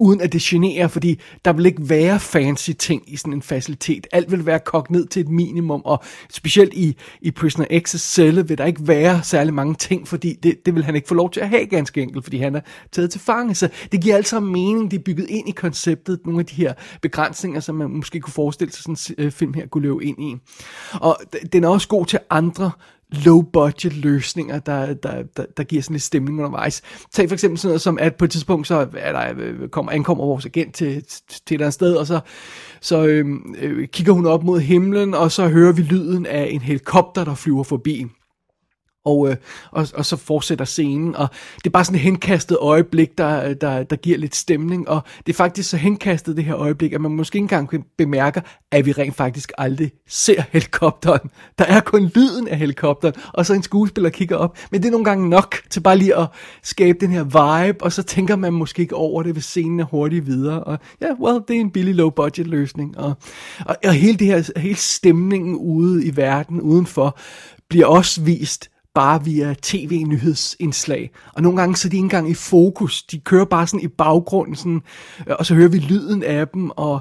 uden 0.00 0.20
at 0.20 0.32
det 0.32 0.40
generer, 0.42 0.88
fordi 0.88 1.20
der 1.44 1.52
vil 1.52 1.66
ikke 1.66 1.88
være 1.88 2.20
fancy 2.20 2.70
ting 2.70 3.02
i 3.06 3.16
sådan 3.16 3.32
en 3.32 3.42
facilitet. 3.42 4.06
Alt 4.12 4.30
vil 4.30 4.46
være 4.46 4.58
kogt 4.58 4.90
ned 4.90 5.06
til 5.06 5.20
et 5.20 5.28
minimum, 5.28 5.82
og 5.84 6.02
specielt 6.30 6.74
i, 6.74 6.96
i 7.20 7.30
Prisoner 7.30 7.66
X's 7.72 7.98
celle 7.98 8.48
vil 8.48 8.58
der 8.58 8.64
ikke 8.64 8.88
være 8.88 9.22
særlig 9.22 9.54
mange 9.54 9.74
ting, 9.74 10.08
fordi 10.08 10.34
det, 10.42 10.66
det 10.66 10.74
vil 10.74 10.84
han 10.84 10.94
ikke 10.94 11.08
få 11.08 11.14
lov 11.14 11.30
til 11.30 11.40
at 11.40 11.48
have 11.48 11.66
ganske 11.66 12.02
enkelt, 12.02 12.24
fordi 12.24 12.38
han 12.38 12.54
er 12.54 12.60
taget 12.92 13.10
til 13.10 13.20
fange. 13.20 13.54
Så 13.54 13.68
det 13.92 14.00
giver 14.00 14.16
altså 14.16 14.40
mening, 14.40 14.90
det 14.90 14.98
er 14.98 15.02
bygget 15.02 15.30
ind 15.30 15.48
i 15.48 15.52
konceptet, 15.52 16.20
nogle 16.24 16.40
af 16.40 16.46
de 16.46 16.54
her 16.54 16.74
begrænsninger, 17.02 17.60
som 17.60 17.74
man 17.74 17.90
måske 17.90 18.20
kunne 18.20 18.32
forestille 18.32 18.72
sig 18.72 18.82
sådan 18.82 19.14
en 19.18 19.24
øh, 19.24 19.32
film 19.32 19.54
her 19.54 19.66
kunne 19.66 19.82
løbe 19.82 20.04
ind 20.04 20.22
i. 20.22 20.36
Og 21.00 21.18
den 21.52 21.64
er 21.64 21.68
også 21.68 21.88
god 21.88 22.06
til 22.06 22.18
andre 22.30 22.70
low-budget 23.16 23.96
løsninger, 23.96 24.58
der, 24.58 24.94
der, 24.94 25.22
der, 25.36 25.44
der 25.56 25.64
giver 25.64 25.82
sådan 25.82 25.94
lidt 25.94 26.02
stemning 26.02 26.38
undervejs. 26.38 26.82
Tag 27.12 27.28
for 27.28 27.34
eksempel 27.34 27.58
sådan 27.58 27.68
noget 27.70 27.80
som, 27.80 27.98
at 28.00 28.14
på 28.14 28.24
et 28.24 28.30
tidspunkt, 28.30 28.66
så 28.66 28.86
er 28.96 29.12
der, 29.12 29.34
øh, 29.36 29.68
kommer, 29.68 29.92
ankommer 29.92 30.24
vores 30.24 30.46
agent 30.46 30.74
til, 30.74 30.88
til 31.04 31.20
et 31.28 31.52
eller 31.52 31.66
andet 31.66 31.74
sted, 31.74 31.94
og 31.94 32.06
så, 32.06 32.20
så 32.80 33.04
øhm, 33.06 33.54
øh, 33.58 33.88
kigger 33.88 34.12
hun 34.12 34.26
op 34.26 34.44
mod 34.44 34.60
himlen, 34.60 35.14
og 35.14 35.32
så 35.32 35.48
hører 35.48 35.72
vi 35.72 35.82
lyden 35.82 36.26
af 36.26 36.48
en 36.50 36.60
helikopter, 36.60 37.24
der 37.24 37.34
flyver 37.34 37.62
forbi. 37.62 38.06
Og, 39.04 39.30
øh, 39.30 39.36
og, 39.70 39.88
og 39.94 40.06
så 40.06 40.16
fortsætter 40.16 40.64
scenen, 40.64 41.16
og 41.16 41.28
det 41.56 41.66
er 41.66 41.70
bare 41.70 41.84
sådan 41.84 41.96
et 41.96 42.00
henkastet 42.00 42.58
øjeblik, 42.60 43.18
der, 43.18 43.54
der, 43.54 43.82
der 43.82 43.96
giver 43.96 44.18
lidt 44.18 44.34
stemning, 44.34 44.88
og 44.88 45.02
det 45.26 45.32
er 45.32 45.36
faktisk 45.36 45.70
så 45.70 45.76
henkastet 45.76 46.36
det 46.36 46.44
her 46.44 46.56
øjeblik, 46.56 46.92
at 46.92 47.00
man 47.00 47.10
måske 47.10 47.36
ikke 47.36 47.42
engang 47.42 47.84
bemærker, 47.98 48.40
at 48.72 48.86
vi 48.86 48.92
rent 48.92 49.14
faktisk 49.14 49.52
aldrig 49.58 49.92
ser 50.08 50.42
helikopteren. 50.52 51.30
Der 51.58 51.64
er 51.64 51.80
kun 51.80 52.10
lyden 52.14 52.48
af 52.48 52.58
helikopteren, 52.58 53.14
og 53.32 53.46
så 53.46 53.54
en 53.54 53.62
skuespiller 53.62 54.10
kigger 54.10 54.36
op, 54.36 54.58
men 54.70 54.82
det 54.82 54.88
er 54.88 54.92
nogle 54.92 55.04
gange 55.04 55.28
nok 55.28 55.56
til 55.70 55.80
bare 55.80 55.98
lige 55.98 56.16
at 56.16 56.26
skabe 56.62 56.98
den 57.00 57.10
her 57.10 57.24
vibe, 57.24 57.84
og 57.84 57.92
så 57.92 58.02
tænker 58.02 58.36
man 58.36 58.52
måske 58.52 58.82
ikke 58.82 58.96
over 58.96 59.22
det, 59.22 59.32
hvis 59.32 59.44
scenen 59.44 59.80
er 59.80 59.84
hurtigt 59.84 60.26
videre, 60.26 60.64
og 60.64 60.78
ja, 61.00 61.08
well, 61.20 61.40
det 61.48 61.56
er 61.56 61.60
en 61.60 61.70
billig 61.70 61.94
low-budget 61.94 62.46
løsning, 62.46 62.98
og, 62.98 63.14
og, 63.66 63.76
og 63.84 63.92
hele 63.92 64.18
det 64.18 64.26
her, 64.26 64.60
hele 64.60 64.78
stemningen 64.78 65.56
ude 65.56 66.06
i 66.06 66.16
verden, 66.16 66.60
udenfor, 66.60 67.18
bliver 67.68 67.86
også 67.86 68.20
vist 68.20 68.70
bare 68.94 69.24
via 69.24 69.54
tv-nyhedsindslag. 69.62 71.10
Og 71.34 71.42
nogle 71.42 71.58
gange 71.58 71.76
så 71.76 71.88
er 71.88 71.90
de 71.90 71.96
ikke 71.96 72.04
engang 72.04 72.30
i 72.30 72.34
fokus. 72.34 73.02
De 73.02 73.20
kører 73.20 73.44
bare 73.44 73.66
sådan 73.66 73.80
i 73.80 73.88
baggrunden, 73.88 74.56
sådan, 74.56 74.82
øh, 75.26 75.34
og 75.38 75.46
så 75.46 75.54
hører 75.54 75.68
vi 75.68 75.78
lyden 75.78 76.22
af 76.22 76.48
dem, 76.48 76.70
og 76.70 77.00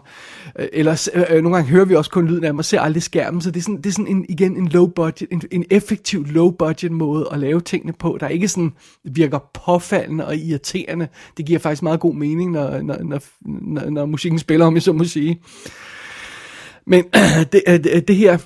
øh, 0.59 0.67
eller 0.73 1.09
øh, 1.13 1.23
øh, 1.29 1.43
nogle 1.43 1.57
gange 1.57 1.71
hører 1.71 1.85
vi 1.85 1.95
også 1.95 2.11
kun 2.11 2.27
lyden 2.27 2.43
af 2.43 2.49
dem, 2.49 2.57
og 2.57 2.65
ser 2.65 2.81
aldrig 2.81 3.03
skærmen. 3.03 3.41
Så 3.41 3.51
det 3.51 3.59
er 3.59 3.63
sådan, 3.63 3.77
det 3.77 3.85
er 3.85 3.91
sådan 3.91 4.07
en, 4.07 4.25
igen 4.29 4.57
en 4.57 4.67
low 4.67 4.87
budget, 4.87 5.27
en, 5.31 5.41
en 5.51 5.65
effektiv 5.71 6.25
low 6.25 6.51
budget 6.51 6.91
måde 6.91 7.29
at 7.31 7.39
lave 7.39 7.61
tingene 7.61 7.93
på, 7.93 8.17
der 8.19 8.27
ikke 8.27 8.47
sådan 8.47 8.73
virker 9.03 9.39
påfaldende 9.65 10.27
og 10.27 10.37
irriterende. 10.37 11.07
Det 11.37 11.45
giver 11.45 11.59
faktisk 11.59 11.83
meget 11.83 11.99
god 11.99 12.15
mening, 12.15 12.51
når, 12.51 12.81
når, 12.81 12.97
når, 13.03 13.19
når, 13.41 13.89
når 13.89 14.05
musikken 14.05 14.39
spiller, 14.39 14.65
om 14.65 14.73
jeg 14.73 14.81
så 14.81 14.93
må 14.93 15.03
sige. 15.03 15.39
Men 16.87 17.03
det, 17.51 17.61
øh, 17.67 17.83
det, 17.83 18.07
det 18.07 18.15
her 18.15 18.37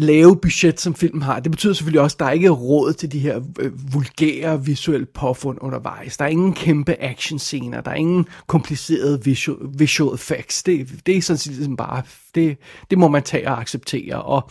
lave 0.00 0.36
budget, 0.36 0.80
som 0.80 0.94
filmen 0.94 1.22
har, 1.22 1.40
det 1.40 1.52
betyder 1.52 1.72
selvfølgelig 1.72 2.00
også, 2.00 2.14
at 2.14 2.20
der 2.20 2.30
ikke 2.30 2.46
er 2.46 2.50
råd 2.50 2.92
til 2.92 3.12
de 3.12 3.18
her 3.18 3.40
øh, 3.58 3.94
vulgære 3.94 4.64
visuelle 4.64 5.06
påfund 5.06 5.58
undervejs. 5.60 6.16
Der 6.16 6.24
er 6.24 6.28
ingen 6.28 6.54
kæmpe 6.54 6.96
actionscener, 7.00 7.80
der 7.80 7.90
er 7.90 7.94
ingen 7.94 8.26
komplicerede 8.46 9.24
visual, 9.24 9.58
visual 9.78 10.14
effects. 10.14 10.62
Det, 10.62 10.88
det 11.06 11.16
er 11.16 11.22
sådan 11.22 11.38
set 11.38 11.52
ligesom 11.52 11.76
bare, 11.76 12.02
det, 12.34 12.56
det 12.90 12.98
må 12.98 13.08
man 13.08 13.22
tage 13.22 13.48
og 13.48 13.60
acceptere. 13.60 14.22
Og 14.22 14.50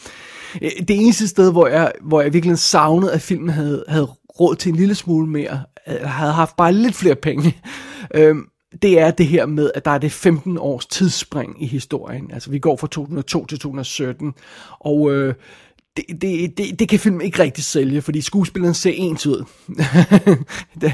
øh, 0.61 0.71
det 0.87 0.95
eneste 0.95 1.27
sted, 1.27 1.51
hvor 1.51 1.67
jeg, 1.67 1.91
hvor 2.01 2.21
jeg 2.21 2.33
virkelig 2.33 2.57
savnede, 2.57 3.13
at 3.13 3.21
filmen 3.21 3.49
havde, 3.49 3.83
havde 3.87 4.09
råd 4.39 4.55
til 4.55 4.69
en 4.69 4.75
lille 4.75 4.95
smule 4.95 5.27
mere, 5.27 5.63
havde 5.87 6.33
haft 6.33 6.55
bare 6.55 6.73
lidt 6.73 6.95
flere 6.95 7.15
penge, 7.15 7.57
øh, 8.15 8.35
det 8.81 8.99
er 8.99 9.11
det 9.11 9.27
her 9.27 9.45
med, 9.45 9.71
at 9.75 9.85
der 9.85 9.91
er 9.91 9.97
det 9.97 10.11
15 10.11 10.57
års 10.57 10.85
tidsspring 10.85 11.63
i 11.63 11.65
historien. 11.65 12.31
Altså 12.33 12.51
vi 12.51 12.59
går 12.59 12.77
fra 12.77 12.87
2002 12.87 13.45
til 13.45 13.59
2017, 13.59 14.33
og 14.79 15.11
øh, 15.11 15.33
det, 15.97 16.21
det, 16.21 16.57
det, 16.57 16.79
det 16.79 16.89
kan 16.89 16.99
filmen 16.99 17.21
ikke 17.21 17.39
rigtig 17.39 17.63
sælge, 17.63 18.01
fordi 18.01 18.21
skuespilleren 18.21 18.73
ser 18.73 18.91
ens 18.95 19.27
ud. 19.27 19.43
der, 20.81 20.91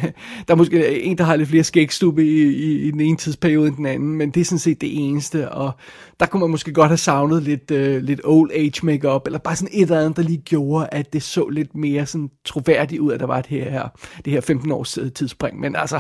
der 0.48 0.54
er 0.54 0.56
måske 0.56 1.02
en, 1.02 1.18
der 1.18 1.24
har 1.24 1.36
lidt 1.36 1.50
flere 1.50 1.64
skægstube 1.64 2.26
i, 2.26 2.44
i, 2.44 2.88
i 2.88 2.92
den 2.92 3.00
ene 3.00 3.18
tidsperiode 3.18 3.68
end 3.68 3.76
den 3.78 3.86
anden, 3.86 4.14
men 4.14 4.32
det 4.32 4.42
er 4.42 4.46
sådan 4.46 4.60
set 4.60 4.82
det 4.82 4.98
eneste, 4.98 5.52
og 5.52 5.72
der 6.20 6.26
kunne 6.26 6.40
man 6.40 6.50
måske 6.50 6.74
godt 6.74 6.88
have 6.88 6.98
savnet 6.98 7.44
lidt, 7.44 7.72
øh, 7.72 8.04
lidt 8.04 8.22
old 8.24 8.52
age 8.54 8.86
makeup 8.86 9.22
eller 9.26 9.40
bare 9.40 9.56
sådan 9.56 9.74
et 9.74 9.82
eller 9.82 10.00
andet, 10.00 10.18
der 10.18 10.24
lige 10.24 10.42
gjorde, 10.46 10.88
at 10.92 11.14
det 11.14 11.24
så 11.24 11.50
lidt 11.50 11.76
mere 11.76 12.06
sådan 12.06 12.30
troværdigt 12.46 13.02
ud, 13.02 13.12
at 13.12 13.20
der 13.20 13.26
var 13.26 13.42
det 13.42 13.50
her, 13.50 13.88
det 14.26 14.34
her 14.34 14.42
15 14.42 14.72
års 14.72 14.98
øh, 14.98 15.12
tidsspring. 15.12 15.60
Men 15.60 15.76
altså, 15.76 16.00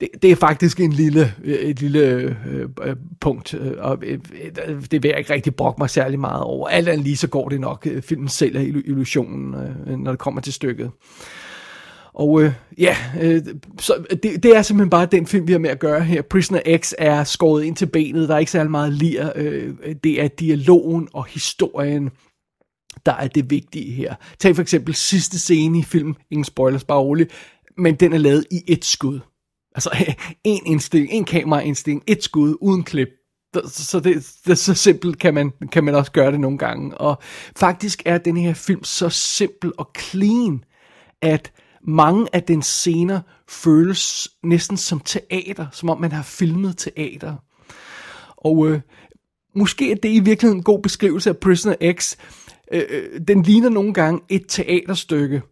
det, 0.00 0.08
det 0.22 0.30
er 0.30 0.36
faktisk 0.36 0.80
en 0.80 0.92
lille, 0.92 1.34
øh, 1.44 1.54
et 1.54 1.80
lille 1.80 2.00
øh, 2.00 2.68
øh, 2.82 2.96
punkt, 3.20 3.54
øh, 3.54 3.72
og 3.78 3.98
øh, 4.02 4.18
øh, 4.66 4.82
det 4.90 5.02
vil 5.02 5.08
jeg 5.08 5.18
ikke 5.18 5.32
rigtig 5.32 5.54
brokke 5.54 5.80
mig 5.80 5.90
særlig 5.90 6.20
meget 6.20 6.42
over. 6.42 6.68
Alt 6.68 6.88
andet 6.88 7.04
lige 7.04 7.16
så 7.16 7.28
går 7.28 7.48
det 7.48 7.60
nok. 7.60 7.86
Øh, 7.90 8.02
filmen 8.02 8.28
selv 8.28 8.56
er 8.56 8.60
illusionen, 8.60 9.54
øh, 9.54 9.98
når 9.98 10.10
det 10.10 10.20
kommer 10.20 10.40
til 10.40 10.52
stykket. 10.52 10.90
Og 12.14 12.42
øh, 12.42 12.52
ja, 12.78 12.96
øh, 13.22 13.42
så 13.78 14.04
det, 14.10 14.42
det 14.42 14.56
er 14.56 14.62
simpelthen 14.62 14.90
bare 14.90 15.06
den 15.06 15.26
film, 15.26 15.46
vi 15.46 15.52
har 15.52 15.58
med 15.58 15.70
at 15.70 15.78
gøre 15.78 16.00
her. 16.00 16.22
Prisoner 16.22 16.78
X 16.78 16.92
er 16.98 17.24
skåret 17.24 17.64
ind 17.64 17.76
til 17.76 17.86
benet, 17.86 18.28
der 18.28 18.34
er 18.34 18.38
ikke 18.38 18.52
særlig 18.52 18.70
meget 18.70 18.92
lir. 18.92 19.32
Øh, 19.36 19.74
det 20.04 20.22
er 20.22 20.28
dialogen 20.28 21.08
og 21.12 21.26
historien, 21.26 22.10
der 23.06 23.12
er 23.12 23.28
det 23.28 23.50
vigtige 23.50 23.92
her. 23.92 24.14
Tag 24.38 24.54
for 24.54 24.62
eksempel 24.62 24.94
sidste 24.94 25.38
scene 25.38 25.78
i 25.78 25.82
filmen, 25.82 26.14
ingen 26.30 26.44
spoilers, 26.44 26.84
bare 26.84 27.00
roligt, 27.00 27.32
men 27.78 27.94
den 27.94 28.12
er 28.12 28.18
lavet 28.18 28.44
i 28.50 28.62
et 28.66 28.84
skud. 28.84 29.20
Altså 29.74 29.90
en 30.44 30.66
indstilling, 30.66 31.12
en 31.12 31.24
kameraindstilling, 31.24 32.02
et 32.06 32.24
skud 32.24 32.56
uden 32.60 32.82
klip. 32.82 33.08
Så 33.66 34.00
det, 34.00 34.32
det 34.46 34.58
så 34.58 34.74
simpelt 34.74 35.18
kan 35.18 35.34
man, 35.34 35.52
kan 35.72 35.84
man 35.84 35.94
også 35.94 36.12
gøre 36.12 36.32
det 36.32 36.40
nogle 36.40 36.58
gange. 36.58 36.98
Og 36.98 37.22
faktisk 37.56 38.02
er 38.04 38.18
den 38.18 38.36
her 38.36 38.54
film 38.54 38.84
så 38.84 39.08
simpel 39.08 39.72
og 39.78 39.90
clean, 39.98 40.64
at 41.22 41.52
mange 41.86 42.26
af 42.32 42.42
den 42.42 42.62
scener 42.62 43.20
føles 43.48 44.28
næsten 44.42 44.76
som 44.76 45.00
teater, 45.00 45.66
som 45.72 45.90
om 45.90 46.00
man 46.00 46.12
har 46.12 46.22
filmet 46.22 46.78
teater. 46.78 47.34
Og 48.36 48.68
øh, 48.68 48.80
måske 49.56 49.90
er 49.90 49.94
det 49.94 50.08
i 50.08 50.20
virkeligheden 50.20 50.58
en 50.58 50.64
god 50.64 50.82
beskrivelse 50.82 51.30
af 51.30 51.36
Prisoner 51.36 51.92
X. 51.92 52.16
Øh, 52.72 52.82
øh 52.88 53.20
den 53.28 53.42
ligner 53.42 53.68
nogle 53.68 53.94
gange 53.94 54.20
et 54.28 54.44
teaterstykke, 54.48 55.42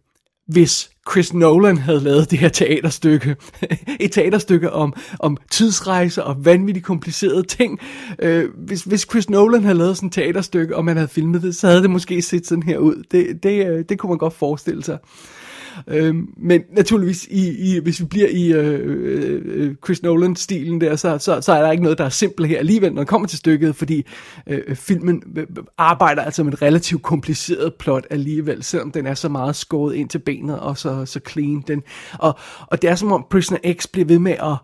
hvis 0.47 0.89
Chris 1.11 1.33
Nolan 1.33 1.77
havde 1.77 1.99
lavet 1.99 2.31
det 2.31 2.39
her 2.39 2.49
teaterstykke. 2.49 3.35
Et 3.99 4.11
teaterstykke 4.11 4.71
om, 4.71 4.93
om 5.19 5.37
tidsrejser 5.51 6.21
og 6.21 6.45
vanvittigt 6.45 6.85
komplicerede 6.85 7.43
ting. 7.43 7.79
Øh, 8.19 8.49
hvis, 8.57 8.83
hvis 8.83 9.07
Chris 9.09 9.29
Nolan 9.29 9.63
havde 9.63 9.77
lavet 9.77 9.97
sådan 9.97 10.07
et 10.07 10.13
teaterstykke, 10.13 10.75
og 10.75 10.85
man 10.85 10.97
havde 10.97 11.07
filmet 11.07 11.41
det, 11.41 11.55
så 11.55 11.67
havde 11.67 11.81
det 11.81 11.89
måske 11.89 12.21
set 12.21 12.47
sådan 12.47 12.63
her 12.63 12.77
ud. 12.77 13.03
Det, 13.11 13.43
det, 13.43 13.67
øh, 13.67 13.85
det 13.89 13.99
kunne 13.99 14.09
man 14.09 14.17
godt 14.17 14.33
forestille 14.33 14.83
sig. 14.83 14.93
Øh, 14.93 15.42
Øh, 15.87 16.15
men 16.37 16.61
naturligvis, 16.71 17.27
i, 17.31 17.75
i, 17.75 17.79
hvis 17.79 17.99
vi 17.99 18.05
bliver 18.05 18.27
i 18.27 18.53
øh, 18.53 18.79
øh, 18.83 19.41
øh, 19.45 19.75
Chris 19.85 20.03
Nolan-stilen 20.03 20.81
der, 20.81 20.95
så, 20.95 21.17
så, 21.17 21.41
så 21.41 21.53
er 21.53 21.61
der 21.61 21.71
ikke 21.71 21.83
noget, 21.83 21.97
der 21.97 22.05
er 22.05 22.09
simpelt 22.09 22.47
her 22.47 22.59
alligevel, 22.59 22.93
når 22.93 23.01
det 23.01 23.09
kommer 23.09 23.27
til 23.27 23.37
stykket, 23.37 23.75
fordi 23.75 24.05
øh, 24.47 24.61
øh 24.67 24.75
filmen 24.75 25.23
øh, 25.35 25.47
arbejder 25.77 26.21
altså 26.21 26.43
med 26.43 26.53
et 26.53 26.61
relativt 26.61 27.03
kompliceret 27.03 27.73
plot 27.79 28.07
alligevel, 28.09 28.63
selvom 28.63 28.91
den 28.91 29.07
er 29.07 29.13
så 29.13 29.29
meget 29.29 29.55
skåret 29.55 29.95
ind 29.95 30.09
til 30.09 30.19
benet 30.19 30.59
og 30.59 30.77
så, 30.77 31.05
så 31.05 31.19
clean. 31.29 31.63
Den, 31.67 31.83
og, 32.19 32.39
og 32.67 32.81
det 32.81 32.89
er 32.89 32.95
som 32.95 33.11
om 33.11 33.25
Prisoner 33.29 33.73
X 33.73 33.87
bliver 33.87 34.05
ved 34.05 34.19
med 34.19 34.31
at 34.31 34.57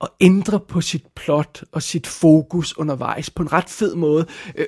at 0.00 0.08
ændre 0.20 0.60
på 0.60 0.80
sit 0.80 1.04
plot 1.16 1.64
og 1.72 1.82
sit 1.82 2.06
fokus 2.06 2.78
undervejs 2.78 3.30
på 3.30 3.42
en 3.42 3.52
ret 3.52 3.68
fed 3.68 3.94
måde. 3.94 4.26
Øh, 4.56 4.66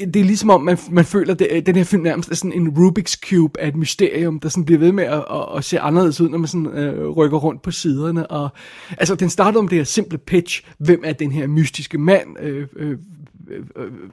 øh, 0.00 0.06
det 0.06 0.16
er 0.16 0.24
ligesom 0.24 0.50
om, 0.50 0.62
man, 0.62 0.78
man 0.90 1.04
føler, 1.04 1.34
at 1.34 1.42
øh, 1.50 1.66
den 1.66 1.76
her 1.76 1.84
film 1.84 2.02
nærmest 2.02 2.30
er 2.30 2.34
sådan 2.34 2.52
en 2.52 2.68
Rubik's 2.68 3.20
Cube 3.28 3.60
af 3.60 3.68
et 3.68 3.76
mysterium, 3.76 4.40
der 4.40 4.48
sådan 4.48 4.64
bliver 4.64 4.78
ved 4.78 4.92
med 4.92 5.04
at, 5.04 5.24
at, 5.30 5.56
at 5.56 5.64
se 5.64 5.80
anderledes 5.80 6.20
ud, 6.20 6.28
når 6.28 6.38
man 6.38 6.48
sådan 6.48 6.66
øh, 6.66 7.08
rykker 7.08 7.38
rundt 7.38 7.62
på 7.62 7.70
siderne. 7.70 8.26
Og, 8.26 8.48
altså, 8.98 9.14
den 9.14 9.30
starter 9.30 9.58
om 9.58 9.68
det 9.68 9.78
her 9.78 9.84
simple 9.84 10.18
pitch. 10.18 10.62
Hvem 10.78 11.02
er 11.04 11.12
den 11.12 11.32
her 11.32 11.46
mystiske 11.46 11.98
mand? 11.98 12.40
Øh, 12.40 12.66
øh, 12.76 12.98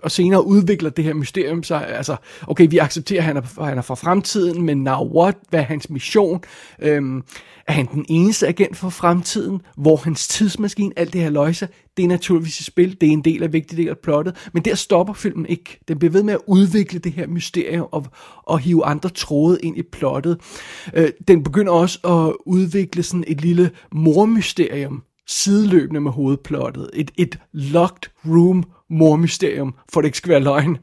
og 0.02 0.12
senere 0.12 0.46
udvikler 0.46 0.90
det 0.90 1.04
her 1.04 1.13
mysterium 1.13 1.63
sig, 1.63 1.88
altså, 1.88 2.16
okay, 2.48 2.68
vi 2.70 2.78
accepterer, 2.78 3.20
at 3.20 3.25
han 3.25 3.38
er, 3.38 3.63
han 3.63 3.78
er 3.78 3.82
fra 3.82 3.96
fremtiden, 3.96 4.62
men 4.62 4.84
now 4.84 5.22
what? 5.22 5.36
Hvad 5.50 5.60
er 5.60 5.63
hans 5.63 5.90
mission? 5.90 6.42
Øhm, 6.82 7.24
er 7.68 7.74
han 7.74 7.88
den 7.94 8.06
eneste 8.10 8.48
agent 8.48 8.78
for 8.78 8.90
fremtiden? 8.90 9.62
Hvor 9.78 9.96
hans 9.96 10.28
tidsmaskine, 10.28 10.94
alt 10.96 11.13
det 11.13 11.22
her 11.22 11.30
løjse, 11.30 11.68
det 11.98 12.04
er 12.04 12.08
naturligvis 12.08 12.60
et 12.60 12.66
spil, 12.66 13.02
det 13.02 13.10
er 13.10 13.13
en 13.13 13.22
del 13.22 13.44
af 13.44 13.54
vigtig 13.54 13.78
del 13.78 13.90
af 13.90 13.98
plottet, 13.98 14.50
men 14.54 14.66
der 14.66 14.75
stopper 14.75 15.13
filmen 15.13 15.46
ikke. 15.46 15.80
Den 15.88 16.00
bliver 16.00 16.12
ved 16.12 16.24
med 16.24 16.34
at 16.34 16.40
udvikle 16.48 17.00
det 17.00 17.12
her 17.12 17.28
mysterium 17.28 17.88
og, 17.92 18.06
og 18.44 18.60
hive 18.60 18.86
andre 18.86 19.10
tråde 19.10 19.60
ind 19.63 19.78
i 19.78 19.84
plottet. 19.92 20.38
Øh, 20.94 21.10
den 21.28 21.44
begynder 21.44 21.72
også 21.72 22.00
at 22.04 22.36
udvikle 22.46 23.04
sådan 23.04 23.24
et 23.28 23.42
lille 23.42 23.72
mormysterium, 23.92 25.04
sideløbende 25.27 26.01
med 26.01 26.12
hovedplottet. 26.12 26.89
Et, 26.94 27.12
et 27.18 27.39
locked 27.53 28.12
room 28.25 28.63
mormysterium, 28.89 29.75
for 29.94 30.01
det 30.01 30.08
ikke 30.08 30.18
skal 30.18 30.30
være 30.30 30.44
løgn. 30.44 30.77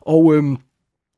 Og 0.00 0.34
øhm, 0.34 0.56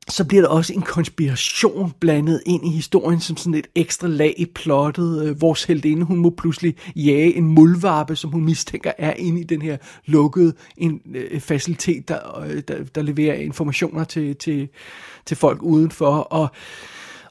så 0.09 0.25
bliver 0.25 0.41
der 0.41 0.49
også 0.49 0.73
en 0.73 0.81
konspiration 0.81 1.93
blandet 1.99 2.41
ind 2.45 2.65
i 2.65 2.69
historien 2.69 3.19
som 3.19 3.37
sådan 3.37 3.53
et 3.53 3.67
ekstra 3.75 4.07
lag 4.07 4.33
i 4.37 4.45
plottet. 4.45 5.25
Øh, 5.25 5.41
vores 5.41 5.63
heldinde, 5.63 6.05
hun 6.05 6.17
må 6.17 6.29
pludselig 6.29 6.75
jage 6.95 7.35
en 7.35 7.47
muldvarpe, 7.47 8.15
som 8.15 8.31
hun 8.31 8.45
mistænker 8.45 8.91
er 8.97 9.13
inde 9.13 9.41
i 9.41 9.43
den 9.43 9.61
her 9.61 9.77
lukkede 10.05 10.53
en, 10.77 11.01
øh, 11.15 11.39
facilitet, 11.39 12.07
der, 12.07 12.39
øh, 12.39 12.61
der, 12.67 12.83
der 12.95 13.01
leverer 13.01 13.35
informationer 13.35 14.03
til, 14.03 14.35
til, 14.35 14.69
til 15.25 15.37
folk 15.37 15.61
udenfor. 15.61 16.15
Og 16.15 16.49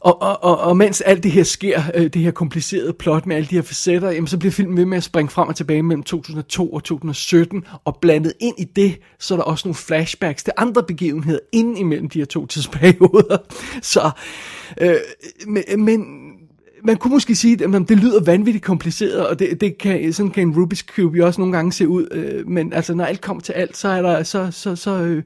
og, 0.02 0.22
og, 0.22 0.44
og, 0.44 0.58
og 0.58 0.76
mens 0.76 1.00
alt 1.00 1.22
det 1.22 1.30
her 1.30 1.42
sker, 1.42 1.82
øh, 1.94 2.02
det 2.02 2.22
her 2.22 2.30
komplicerede 2.30 2.92
plot 2.92 3.26
med 3.26 3.36
alle 3.36 3.46
de 3.46 3.54
her 3.54 3.62
facetter, 3.62 4.10
jamen, 4.10 4.26
så 4.26 4.38
bliver 4.38 4.52
filmen 4.52 4.76
ved 4.76 4.84
med 4.84 4.96
at 4.96 5.02
springe 5.04 5.30
frem 5.30 5.48
og 5.48 5.56
tilbage 5.56 5.82
mellem 5.82 6.02
2002 6.02 6.72
og 6.72 6.84
2017, 6.84 7.64
og 7.84 7.98
blandet 8.00 8.32
ind 8.40 8.54
i 8.58 8.64
det, 8.64 8.98
så 9.18 9.34
er 9.34 9.38
der 9.38 9.44
også 9.44 9.68
nogle 9.68 9.74
flashbacks 9.74 10.44
til 10.44 10.52
andre 10.56 10.82
begivenheder 10.82 11.38
inden 11.52 11.76
imellem 11.76 12.08
de 12.08 12.18
her 12.18 12.26
to 12.26 12.46
tidsperioder. 12.46 13.38
Så, 13.82 14.10
øh, 14.80 14.94
men, 15.46 15.84
men 15.84 16.31
man 16.84 16.96
kunne 16.96 17.10
måske 17.10 17.34
sige, 17.34 17.64
at 17.64 17.88
det 17.88 17.98
lyder 17.98 18.24
vanvittigt 18.24 18.64
kompliceret, 18.64 19.26
og 19.26 19.38
det, 19.38 19.60
det 19.60 19.78
kan, 19.78 20.12
sådan 20.12 20.30
kan 20.30 20.48
en 20.48 20.54
Rubik's 20.54 20.86
Cube 20.94 21.18
jo 21.18 21.26
også 21.26 21.40
nogle 21.40 21.56
gange 21.56 21.72
se 21.72 21.88
ud, 21.88 22.08
øh, 22.10 22.48
men 22.48 22.72
altså 22.72 22.94
når 22.94 23.04
alt 23.04 23.20
kommer 23.20 23.40
til 23.40 23.52
alt, 23.52 23.76
så 23.76 23.88
er 23.88 24.02
der, 24.02 24.22
så, 24.22 24.50
så, 24.50 24.76
så 24.76 24.90
øh, 24.90 25.22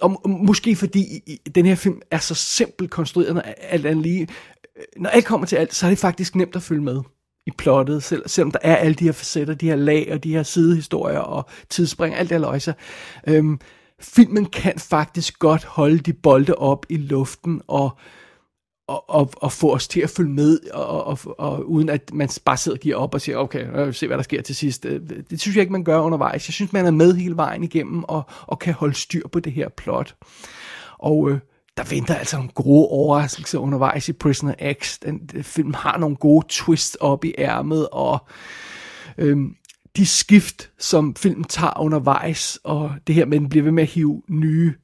og, 0.00 0.30
måske 0.30 0.76
fordi 0.76 1.20
den 1.54 1.66
her 1.66 1.74
film 1.74 2.00
er 2.10 2.18
så 2.18 2.34
simpelt 2.34 2.90
konstrueret, 2.90 3.34
når 3.34 3.40
alt 3.40 3.86
andet 3.86 4.02
lige, 4.02 4.28
øh, 4.76 4.82
når 4.96 5.10
alt 5.10 5.24
kommer 5.24 5.46
til 5.46 5.56
alt, 5.56 5.74
så 5.74 5.86
er 5.86 5.90
det 5.90 5.98
faktisk 5.98 6.36
nemt 6.36 6.56
at 6.56 6.62
følge 6.62 6.82
med 6.82 7.00
i 7.46 7.50
plottet, 7.58 8.02
selv, 8.02 8.22
selvom 8.28 8.50
der 8.50 8.58
er 8.62 8.76
alle 8.76 8.94
de 8.94 9.04
her 9.04 9.12
facetter, 9.12 9.54
de 9.54 9.66
her 9.66 9.76
lag 9.76 10.08
og 10.12 10.24
de 10.24 10.32
her 10.32 10.42
sidehistorier 10.42 11.18
og 11.18 11.48
tidsspring, 11.70 12.14
alt 12.14 12.28
det 12.28 12.34
her 12.34 12.40
løjser. 12.40 12.72
Øhm, 13.26 13.58
filmen 14.00 14.46
kan 14.46 14.78
faktisk 14.78 15.38
godt 15.38 15.64
holde 15.64 15.98
de 15.98 16.12
bolde 16.12 16.54
op 16.54 16.86
i 16.88 16.96
luften 16.96 17.60
og 17.68 17.98
og, 18.90 19.10
og, 19.10 19.30
og 19.36 19.52
få 19.52 19.74
os 19.74 19.88
til 19.88 20.00
at 20.00 20.10
følge 20.10 20.30
med, 20.30 20.60
og, 20.72 21.04
og, 21.04 21.18
og 21.38 21.70
uden 21.70 21.88
at 21.88 22.10
man 22.14 22.28
bare 22.44 22.56
sidder 22.56 22.76
og 22.76 22.80
giver 22.80 22.96
op 22.96 23.14
og 23.14 23.20
siger, 23.20 23.38
okay, 23.38 23.76
jeg 23.76 23.86
vil 23.86 23.94
se, 23.94 24.06
hvad 24.06 24.16
der 24.16 24.22
sker 24.22 24.42
til 24.42 24.56
sidst. 24.56 24.84
Øh, 24.84 25.00
det 25.30 25.40
synes 25.40 25.56
jeg 25.56 25.62
ikke, 25.62 25.72
man 25.72 25.84
gør 25.84 26.00
undervejs. 26.00 26.48
Jeg 26.48 26.54
synes, 26.54 26.72
man 26.72 26.86
er 26.86 26.90
med 26.90 27.14
hele 27.14 27.36
vejen 27.36 27.64
igennem, 27.64 28.04
og, 28.04 28.22
og 28.46 28.58
kan 28.58 28.74
holde 28.74 28.94
styr 28.94 29.28
på 29.28 29.40
det 29.40 29.52
her 29.52 29.68
plot. 29.68 30.14
Og 30.98 31.30
øh, 31.30 31.38
der 31.76 31.84
venter 31.84 32.14
altså 32.14 32.36
nogle 32.36 32.50
gode 32.54 32.88
overraskelser 32.88 33.58
undervejs 33.58 34.08
i 34.08 34.12
Prisoner 34.12 34.54
X. 34.72 34.98
Den, 34.98 35.18
den 35.18 35.44
film 35.44 35.74
har 35.74 35.98
nogle 35.98 36.16
gode 36.16 36.46
twists 36.48 36.94
op 36.94 37.24
i 37.24 37.34
ærmet, 37.38 37.88
og 37.92 38.18
øh, 39.18 39.38
de 39.96 40.06
skift, 40.06 40.70
som 40.78 41.14
filmen 41.14 41.44
tager 41.44 41.80
undervejs, 41.80 42.58
og 42.64 42.92
det 43.06 43.14
her 43.14 43.24
med, 43.24 43.36
at 43.36 43.40
den 43.40 43.48
bliver 43.48 43.64
ved 43.64 43.72
med 43.72 43.82
at 43.82 43.88
hive 43.88 44.22
nye 44.28 44.74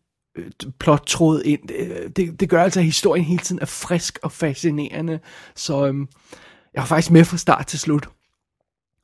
plottråd 0.79 1.43
ind. 1.43 1.69
Det, 1.69 2.17
det, 2.17 2.41
det 2.41 2.49
gør 2.49 2.63
altså, 2.63 2.81
at 2.81 2.85
historien 2.85 3.25
hele 3.25 3.43
tiden 3.43 3.63
er 3.63 3.67
frisk 3.67 4.19
og 4.23 4.33
fascinerende. 4.33 5.21
Så 5.55 5.87
øhm, 5.87 6.09
jeg 6.75 6.81
var 6.81 6.87
faktisk 6.87 7.11
med 7.11 7.25
fra 7.25 7.37
start 7.37 7.67
til 7.67 7.79
slut. 7.79 8.09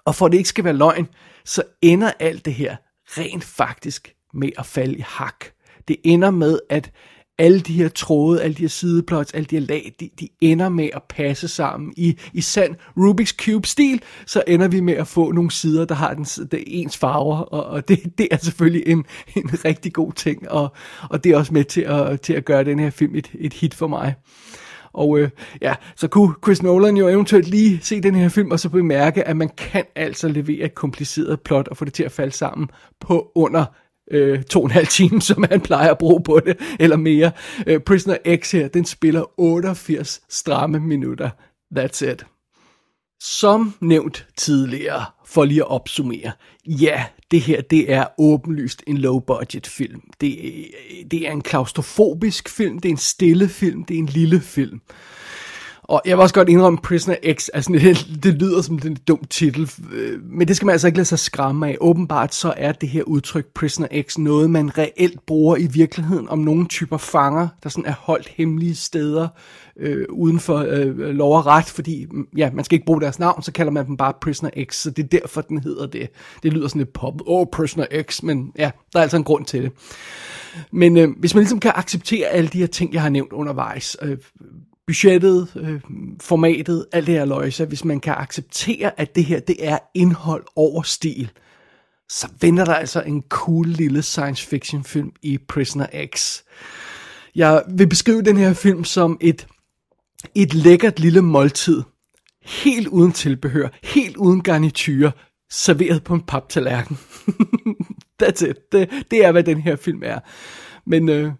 Og 0.05 0.14
for 0.14 0.27
at 0.27 0.33
det 0.33 0.38
ikke 0.38 0.49
skal 0.49 0.64
være 0.64 0.77
løgn, 0.77 1.09
så 1.45 1.62
ender 1.83 2.12
alt 2.21 2.45
det 2.45 2.55
her 2.55 2.77
rent 3.05 3.45
faktisk 3.45 4.14
med 4.35 4.51
at 4.59 4.66
falde 4.66 4.95
i 4.95 5.05
hak. 5.07 5.45
Det 5.88 5.97
ender 6.05 6.31
med, 6.31 6.59
at 6.71 6.92
alle 7.38 7.61
de 7.61 7.73
her 7.73 7.88
tråde, 7.88 8.42
alle 8.42 8.55
de 8.55 8.62
her 8.62 8.68
sideplots, 8.68 9.33
alle 9.33 9.47
de 9.47 9.59
her 9.59 9.66
lag, 9.66 9.92
de, 10.01 10.11
de 10.21 10.29
ender 10.40 10.68
med 10.68 10.88
at 10.92 11.03
passe 11.09 11.49
sammen 11.49 11.95
i, 11.97 12.18
i 12.33 12.40
sand 12.40 12.75
Rubik's 12.99 13.37
Cube-stil, 13.45 14.03
så 14.27 14.42
ender 14.47 14.68
vi 14.68 14.81
med 14.81 14.95
at 14.95 15.07
få 15.07 15.33
nogle 15.33 15.51
sider, 15.51 15.85
der 15.85 15.95
har 15.95 16.14
den, 16.14 16.25
den 16.25 16.64
ens 16.66 16.97
farver, 16.97 17.37
og, 17.37 17.64
og 17.64 17.88
det, 17.88 18.18
det 18.18 18.29
er 18.31 18.37
selvfølgelig 18.37 18.83
en, 18.87 19.05
en 19.37 19.64
rigtig 19.64 19.92
god 19.92 20.12
ting, 20.12 20.51
og, 20.51 20.73
og 21.11 21.25
det 21.25 21.33
er 21.33 21.37
også 21.37 21.55
med 21.55 21.64
til 21.64 21.81
at, 21.81 22.21
til 22.21 22.33
at 22.33 22.45
gøre 22.45 22.64
den 22.64 22.79
her 22.79 22.90
film 22.90 23.14
et, 23.14 23.31
et 23.35 23.53
hit 23.53 23.75
for 23.75 23.87
mig. 23.87 24.14
Og 24.92 25.18
øh, 25.18 25.31
ja, 25.62 25.75
så 25.97 26.09
kunne 26.09 26.35
Chris 26.45 26.62
Nolan 26.62 26.97
jo 26.97 27.09
eventuelt 27.09 27.49
lige 27.49 27.81
se 27.83 28.01
den 28.01 28.14
her 28.14 28.29
film, 28.29 28.51
og 28.51 28.61
så 28.61 28.68
bemærke, 28.68 29.29
at 29.29 29.37
man 29.37 29.49
kan 29.49 29.85
altså 29.95 30.29
levere 30.29 30.64
et 30.64 30.75
kompliceret 30.75 31.40
plot, 31.40 31.68
og 31.68 31.77
få 31.77 31.85
det 31.85 31.95
til 31.95 32.03
at 32.03 32.12
falde 32.12 32.33
sammen 32.33 32.68
på 33.01 33.33
under 33.35 33.64
øh, 34.12 34.42
to 34.42 34.61
og 34.61 34.64
en 34.64 34.70
halv 34.70 34.87
time, 34.87 35.22
som 35.31 35.44
han 35.51 35.61
plejer 35.61 35.90
at 35.90 35.98
bruge 35.98 36.22
på 36.22 36.40
det, 36.46 36.57
eller 36.81 36.96
mere. 36.96 37.33
Øh, 37.66 37.81
Prisoner 37.81 38.16
X 38.37 38.51
her, 38.51 38.68
den 38.68 38.85
spiller 38.85 39.40
88 39.40 40.22
stramme 40.29 40.81
minutter. 40.81 41.31
That's 41.79 42.11
it. 42.11 42.27
Som 43.20 43.75
nævnt 43.81 44.27
tidligere, 44.37 45.05
for 45.27 45.44
lige 45.44 45.61
at 45.61 45.70
opsummere, 45.70 46.33
ja, 46.66 47.05
det 47.31 47.40
her, 47.40 47.61
det 47.61 47.92
er 47.92 48.05
åbenlyst 48.18 48.83
en 48.87 48.98
low-budget 48.98 49.66
film. 49.66 50.01
Det, 50.20 50.38
øh, 50.44 51.11
det 51.11 51.29
er 51.29 51.33
en 51.33 51.42
klaustrofobisk 51.42 52.48
film, 52.48 52.79
det 52.79 52.88
er 52.88 52.92
en 52.92 52.96
stille 52.96 53.48
film, 53.48 53.85
det 53.85 53.94
er 53.94 53.98
en 53.98 54.07
lille 54.07 54.40
film. 54.40 54.81
Og 55.92 56.02
jeg 56.05 56.16
vil 56.16 56.22
også 56.22 56.35
godt 56.35 56.48
indrømme, 56.48 56.78
Prisoner 56.83 57.16
X, 57.33 57.48
altså 57.55 57.72
det, 57.72 58.07
det 58.24 58.35
lyder 58.35 58.62
som 58.62 58.81
en 58.87 58.96
dum 59.09 59.24
titel, 59.31 59.70
øh, 59.92 60.24
men 60.24 60.48
det 60.48 60.57
skal 60.57 60.66
man 60.66 60.72
altså 60.72 60.87
ikke 60.87 60.98
lade 60.98 61.09
sig 61.09 61.18
skræmme 61.18 61.68
af. 61.68 61.76
Åbenbart 61.81 62.35
så 62.35 62.55
er 62.57 62.72
det 62.72 62.88
her 62.88 63.02
udtryk 63.02 63.46
Prisoner 63.55 64.02
X 64.02 64.18
noget, 64.18 64.50
man 64.50 64.78
reelt 64.78 65.26
bruger 65.26 65.57
i 65.57 65.66
virkeligheden 65.66 66.28
om 66.28 66.38
nogle 66.38 66.66
typer 66.66 66.96
fanger, 66.96 67.48
der 67.62 67.68
sådan 67.68 67.87
er 67.87 67.94
holdt 67.98 68.28
hemmelige 68.28 68.74
steder 68.76 69.28
øh, 69.76 70.07
uden 70.11 70.40
for 70.40 70.57
øh, 70.68 70.98
lov 70.98 71.37
og 71.37 71.46
ret, 71.46 71.64
fordi 71.66 72.07
mm, 72.11 72.26
ja, 72.37 72.50
man 72.52 72.64
skal 72.64 72.76
ikke 72.76 72.87
bruge 72.87 73.00
deres 73.00 73.18
navn, 73.18 73.42
så 73.42 73.52
kalder 73.52 73.72
man 73.72 73.87
dem 73.87 73.96
bare 73.96 74.12
Prisoner 74.20 74.64
X, 74.64 74.74
så 74.74 74.90
det 74.90 75.02
er 75.05 75.20
derfor, 75.20 75.40
den 75.40 75.59
hedder 75.59 75.87
det. 75.87 76.09
Det 76.42 76.52
lyder 76.52 76.68
sådan 76.68 76.81
lidt 76.81 76.92
pop, 76.92 77.14
åh, 77.26 77.40
oh, 77.40 77.46
Prisoner 77.52 77.87
X, 78.02 78.22
men 78.22 78.52
ja, 78.59 78.70
der 78.92 78.98
er 78.98 79.02
altså 79.02 79.16
en 79.16 79.24
grund 79.24 79.44
til 79.44 79.62
det. 79.62 79.72
Men 80.70 80.96
øh, 80.96 81.09
hvis 81.18 81.35
man 81.35 81.42
ligesom 81.42 81.61
kan 81.61 81.72
acceptere 81.74 82.26
alle 82.28 82.48
de 82.48 82.59
her 82.59 82.66
ting, 82.66 82.94
jeg 82.94 83.02
har 83.02 83.09
nævnt 83.09 83.33
undervejs, 83.33 83.96
øh, 84.02 84.18
budgettet, 84.87 85.49
øh, 85.57 85.81
formatet, 86.21 86.87
alt 86.92 87.07
det 87.07 87.14
her 87.14 87.25
løjse, 87.25 87.64
hvis 87.64 87.85
man 87.85 88.01
kan 88.01 88.14
acceptere, 88.16 89.01
at 89.01 89.14
det 89.14 89.25
her, 89.25 89.40
det 89.40 89.57
er 89.59 89.79
indhold 89.95 90.45
over 90.57 90.83
stil, 90.83 91.31
så 92.09 92.29
venter 92.40 92.64
der 92.64 92.75
altså 92.75 93.01
en 93.01 93.23
cool 93.29 93.66
lille 93.66 94.03
science 94.03 94.47
fiction 94.47 94.85
film 94.85 95.12
i 95.23 95.38
Prisoner 95.38 95.87
X. 96.16 96.42
Jeg 97.35 97.62
vil 97.68 97.88
beskrive 97.88 98.23
den 98.23 98.37
her 98.37 98.55
film 98.55 98.85
som 98.85 99.18
et, 99.21 99.47
et 100.35 100.55
lækkert 100.55 101.01
lille 101.01 101.23
måltid. 101.23 101.83
Helt 102.42 102.88
uden 102.88 103.12
tilbehør, 103.12 103.68
helt 103.83 104.16
uden 104.16 104.42
garniture, 104.42 105.12
serveret 105.51 106.05
på 106.05 106.14
en 106.14 106.23
paptallerken. 106.23 106.99
That's 108.23 108.47
it. 108.47 108.57
Det, 108.73 108.90
det 109.11 109.25
er, 109.25 109.33
hvad 109.33 109.45
den 109.45 109.61
her 109.61 109.77
film 109.77 110.03
er. 110.05 110.18
Men 110.87 111.09
øh, 111.09 111.33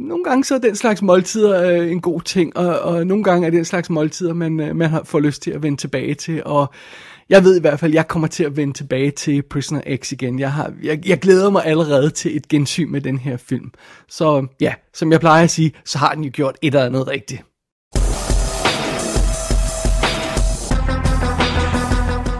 nogle 0.00 0.24
gange 0.24 0.44
så 0.44 0.54
er 0.54 0.58
den 0.58 0.76
slags 0.76 1.02
måltider 1.02 1.70
øh, 1.70 1.90
en 1.90 2.00
god 2.00 2.20
ting, 2.20 2.56
og, 2.56 2.78
og 2.78 3.06
nogle 3.06 3.24
gange 3.24 3.46
er 3.46 3.50
den 3.50 3.64
slags 3.64 3.90
måltider, 3.90 4.34
man, 4.34 4.60
øh, 4.60 4.76
man 4.76 4.90
har, 4.90 5.02
får 5.04 5.20
lyst 5.20 5.42
til 5.42 5.50
at 5.50 5.62
vende 5.62 5.80
tilbage 5.80 6.14
til. 6.14 6.42
Og 6.44 6.72
jeg 7.28 7.44
ved 7.44 7.56
i 7.56 7.60
hvert 7.60 7.80
fald, 7.80 7.90
at 7.90 7.94
jeg 7.94 8.08
kommer 8.08 8.28
til 8.28 8.44
at 8.44 8.56
vende 8.56 8.72
tilbage 8.72 9.10
til 9.10 9.42
Prisoner 9.42 9.96
X 9.96 10.12
igen. 10.12 10.38
Jeg, 10.38 10.52
har, 10.52 10.72
jeg, 10.82 11.08
jeg 11.08 11.18
glæder 11.18 11.50
mig 11.50 11.64
allerede 11.64 12.10
til 12.10 12.36
et 12.36 12.48
gensyn 12.48 12.90
med 12.90 13.00
den 13.00 13.18
her 13.18 13.36
film. 13.36 13.70
Så 14.08 14.46
ja, 14.60 14.74
som 14.94 15.12
jeg 15.12 15.20
plejer 15.20 15.44
at 15.44 15.50
sige, 15.50 15.72
så 15.84 15.98
har 15.98 16.14
den 16.14 16.24
jo 16.24 16.30
gjort 16.32 16.56
et 16.62 16.66
eller 16.74 16.86
andet 16.86 17.08
rigtigt. 17.08 17.42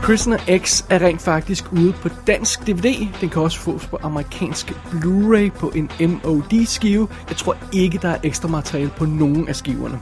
Prisoner 0.02 0.38
X 0.58 0.84
er 0.90 1.02
rent 1.02 1.22
faktisk 1.22 1.72
ude 1.72 1.92
på 1.92 2.08
dansk 2.26 2.66
DVD. 2.66 3.08
Den 3.20 3.28
kan 3.28 3.42
også 3.42 3.58
fås 3.58 3.86
på 3.86 3.98
amerikansk 4.02 4.70
Blu-ray 4.70 5.50
på 5.58 5.72
en 5.74 5.90
MOD-skive. 6.00 7.08
Jeg 7.28 7.36
tror 7.36 7.56
ikke, 7.72 7.98
der 8.02 8.08
er 8.08 8.18
ekstra 8.22 8.48
materiale 8.48 8.90
på 8.96 9.04
nogen 9.04 9.48
af 9.48 9.56
skiverne. 9.56 10.00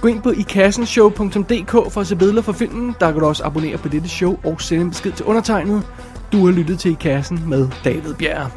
Gå 0.00 0.08
ind 0.08 0.22
på 0.22 0.30
ikassenshow.dk 0.30 1.92
for 1.92 2.00
at 2.00 2.06
se 2.06 2.16
billeder 2.16 2.42
fra 2.42 2.52
filmen. 2.52 2.94
Der 3.00 3.12
kan 3.12 3.20
du 3.20 3.26
også 3.26 3.44
abonnere 3.44 3.78
på 3.78 3.88
dette 3.88 4.08
show 4.08 4.38
og 4.44 4.60
sende 4.60 4.82
en 4.82 4.90
besked 4.90 5.12
til 5.12 5.26
undertegnet. 5.26 5.82
Du 6.32 6.46
har 6.46 6.52
lyttet 6.52 6.78
til 6.78 6.90
I 6.90 6.94
Kassen 6.94 7.48
med 7.48 7.68
David 7.84 8.14
Bjerg. 8.14 8.50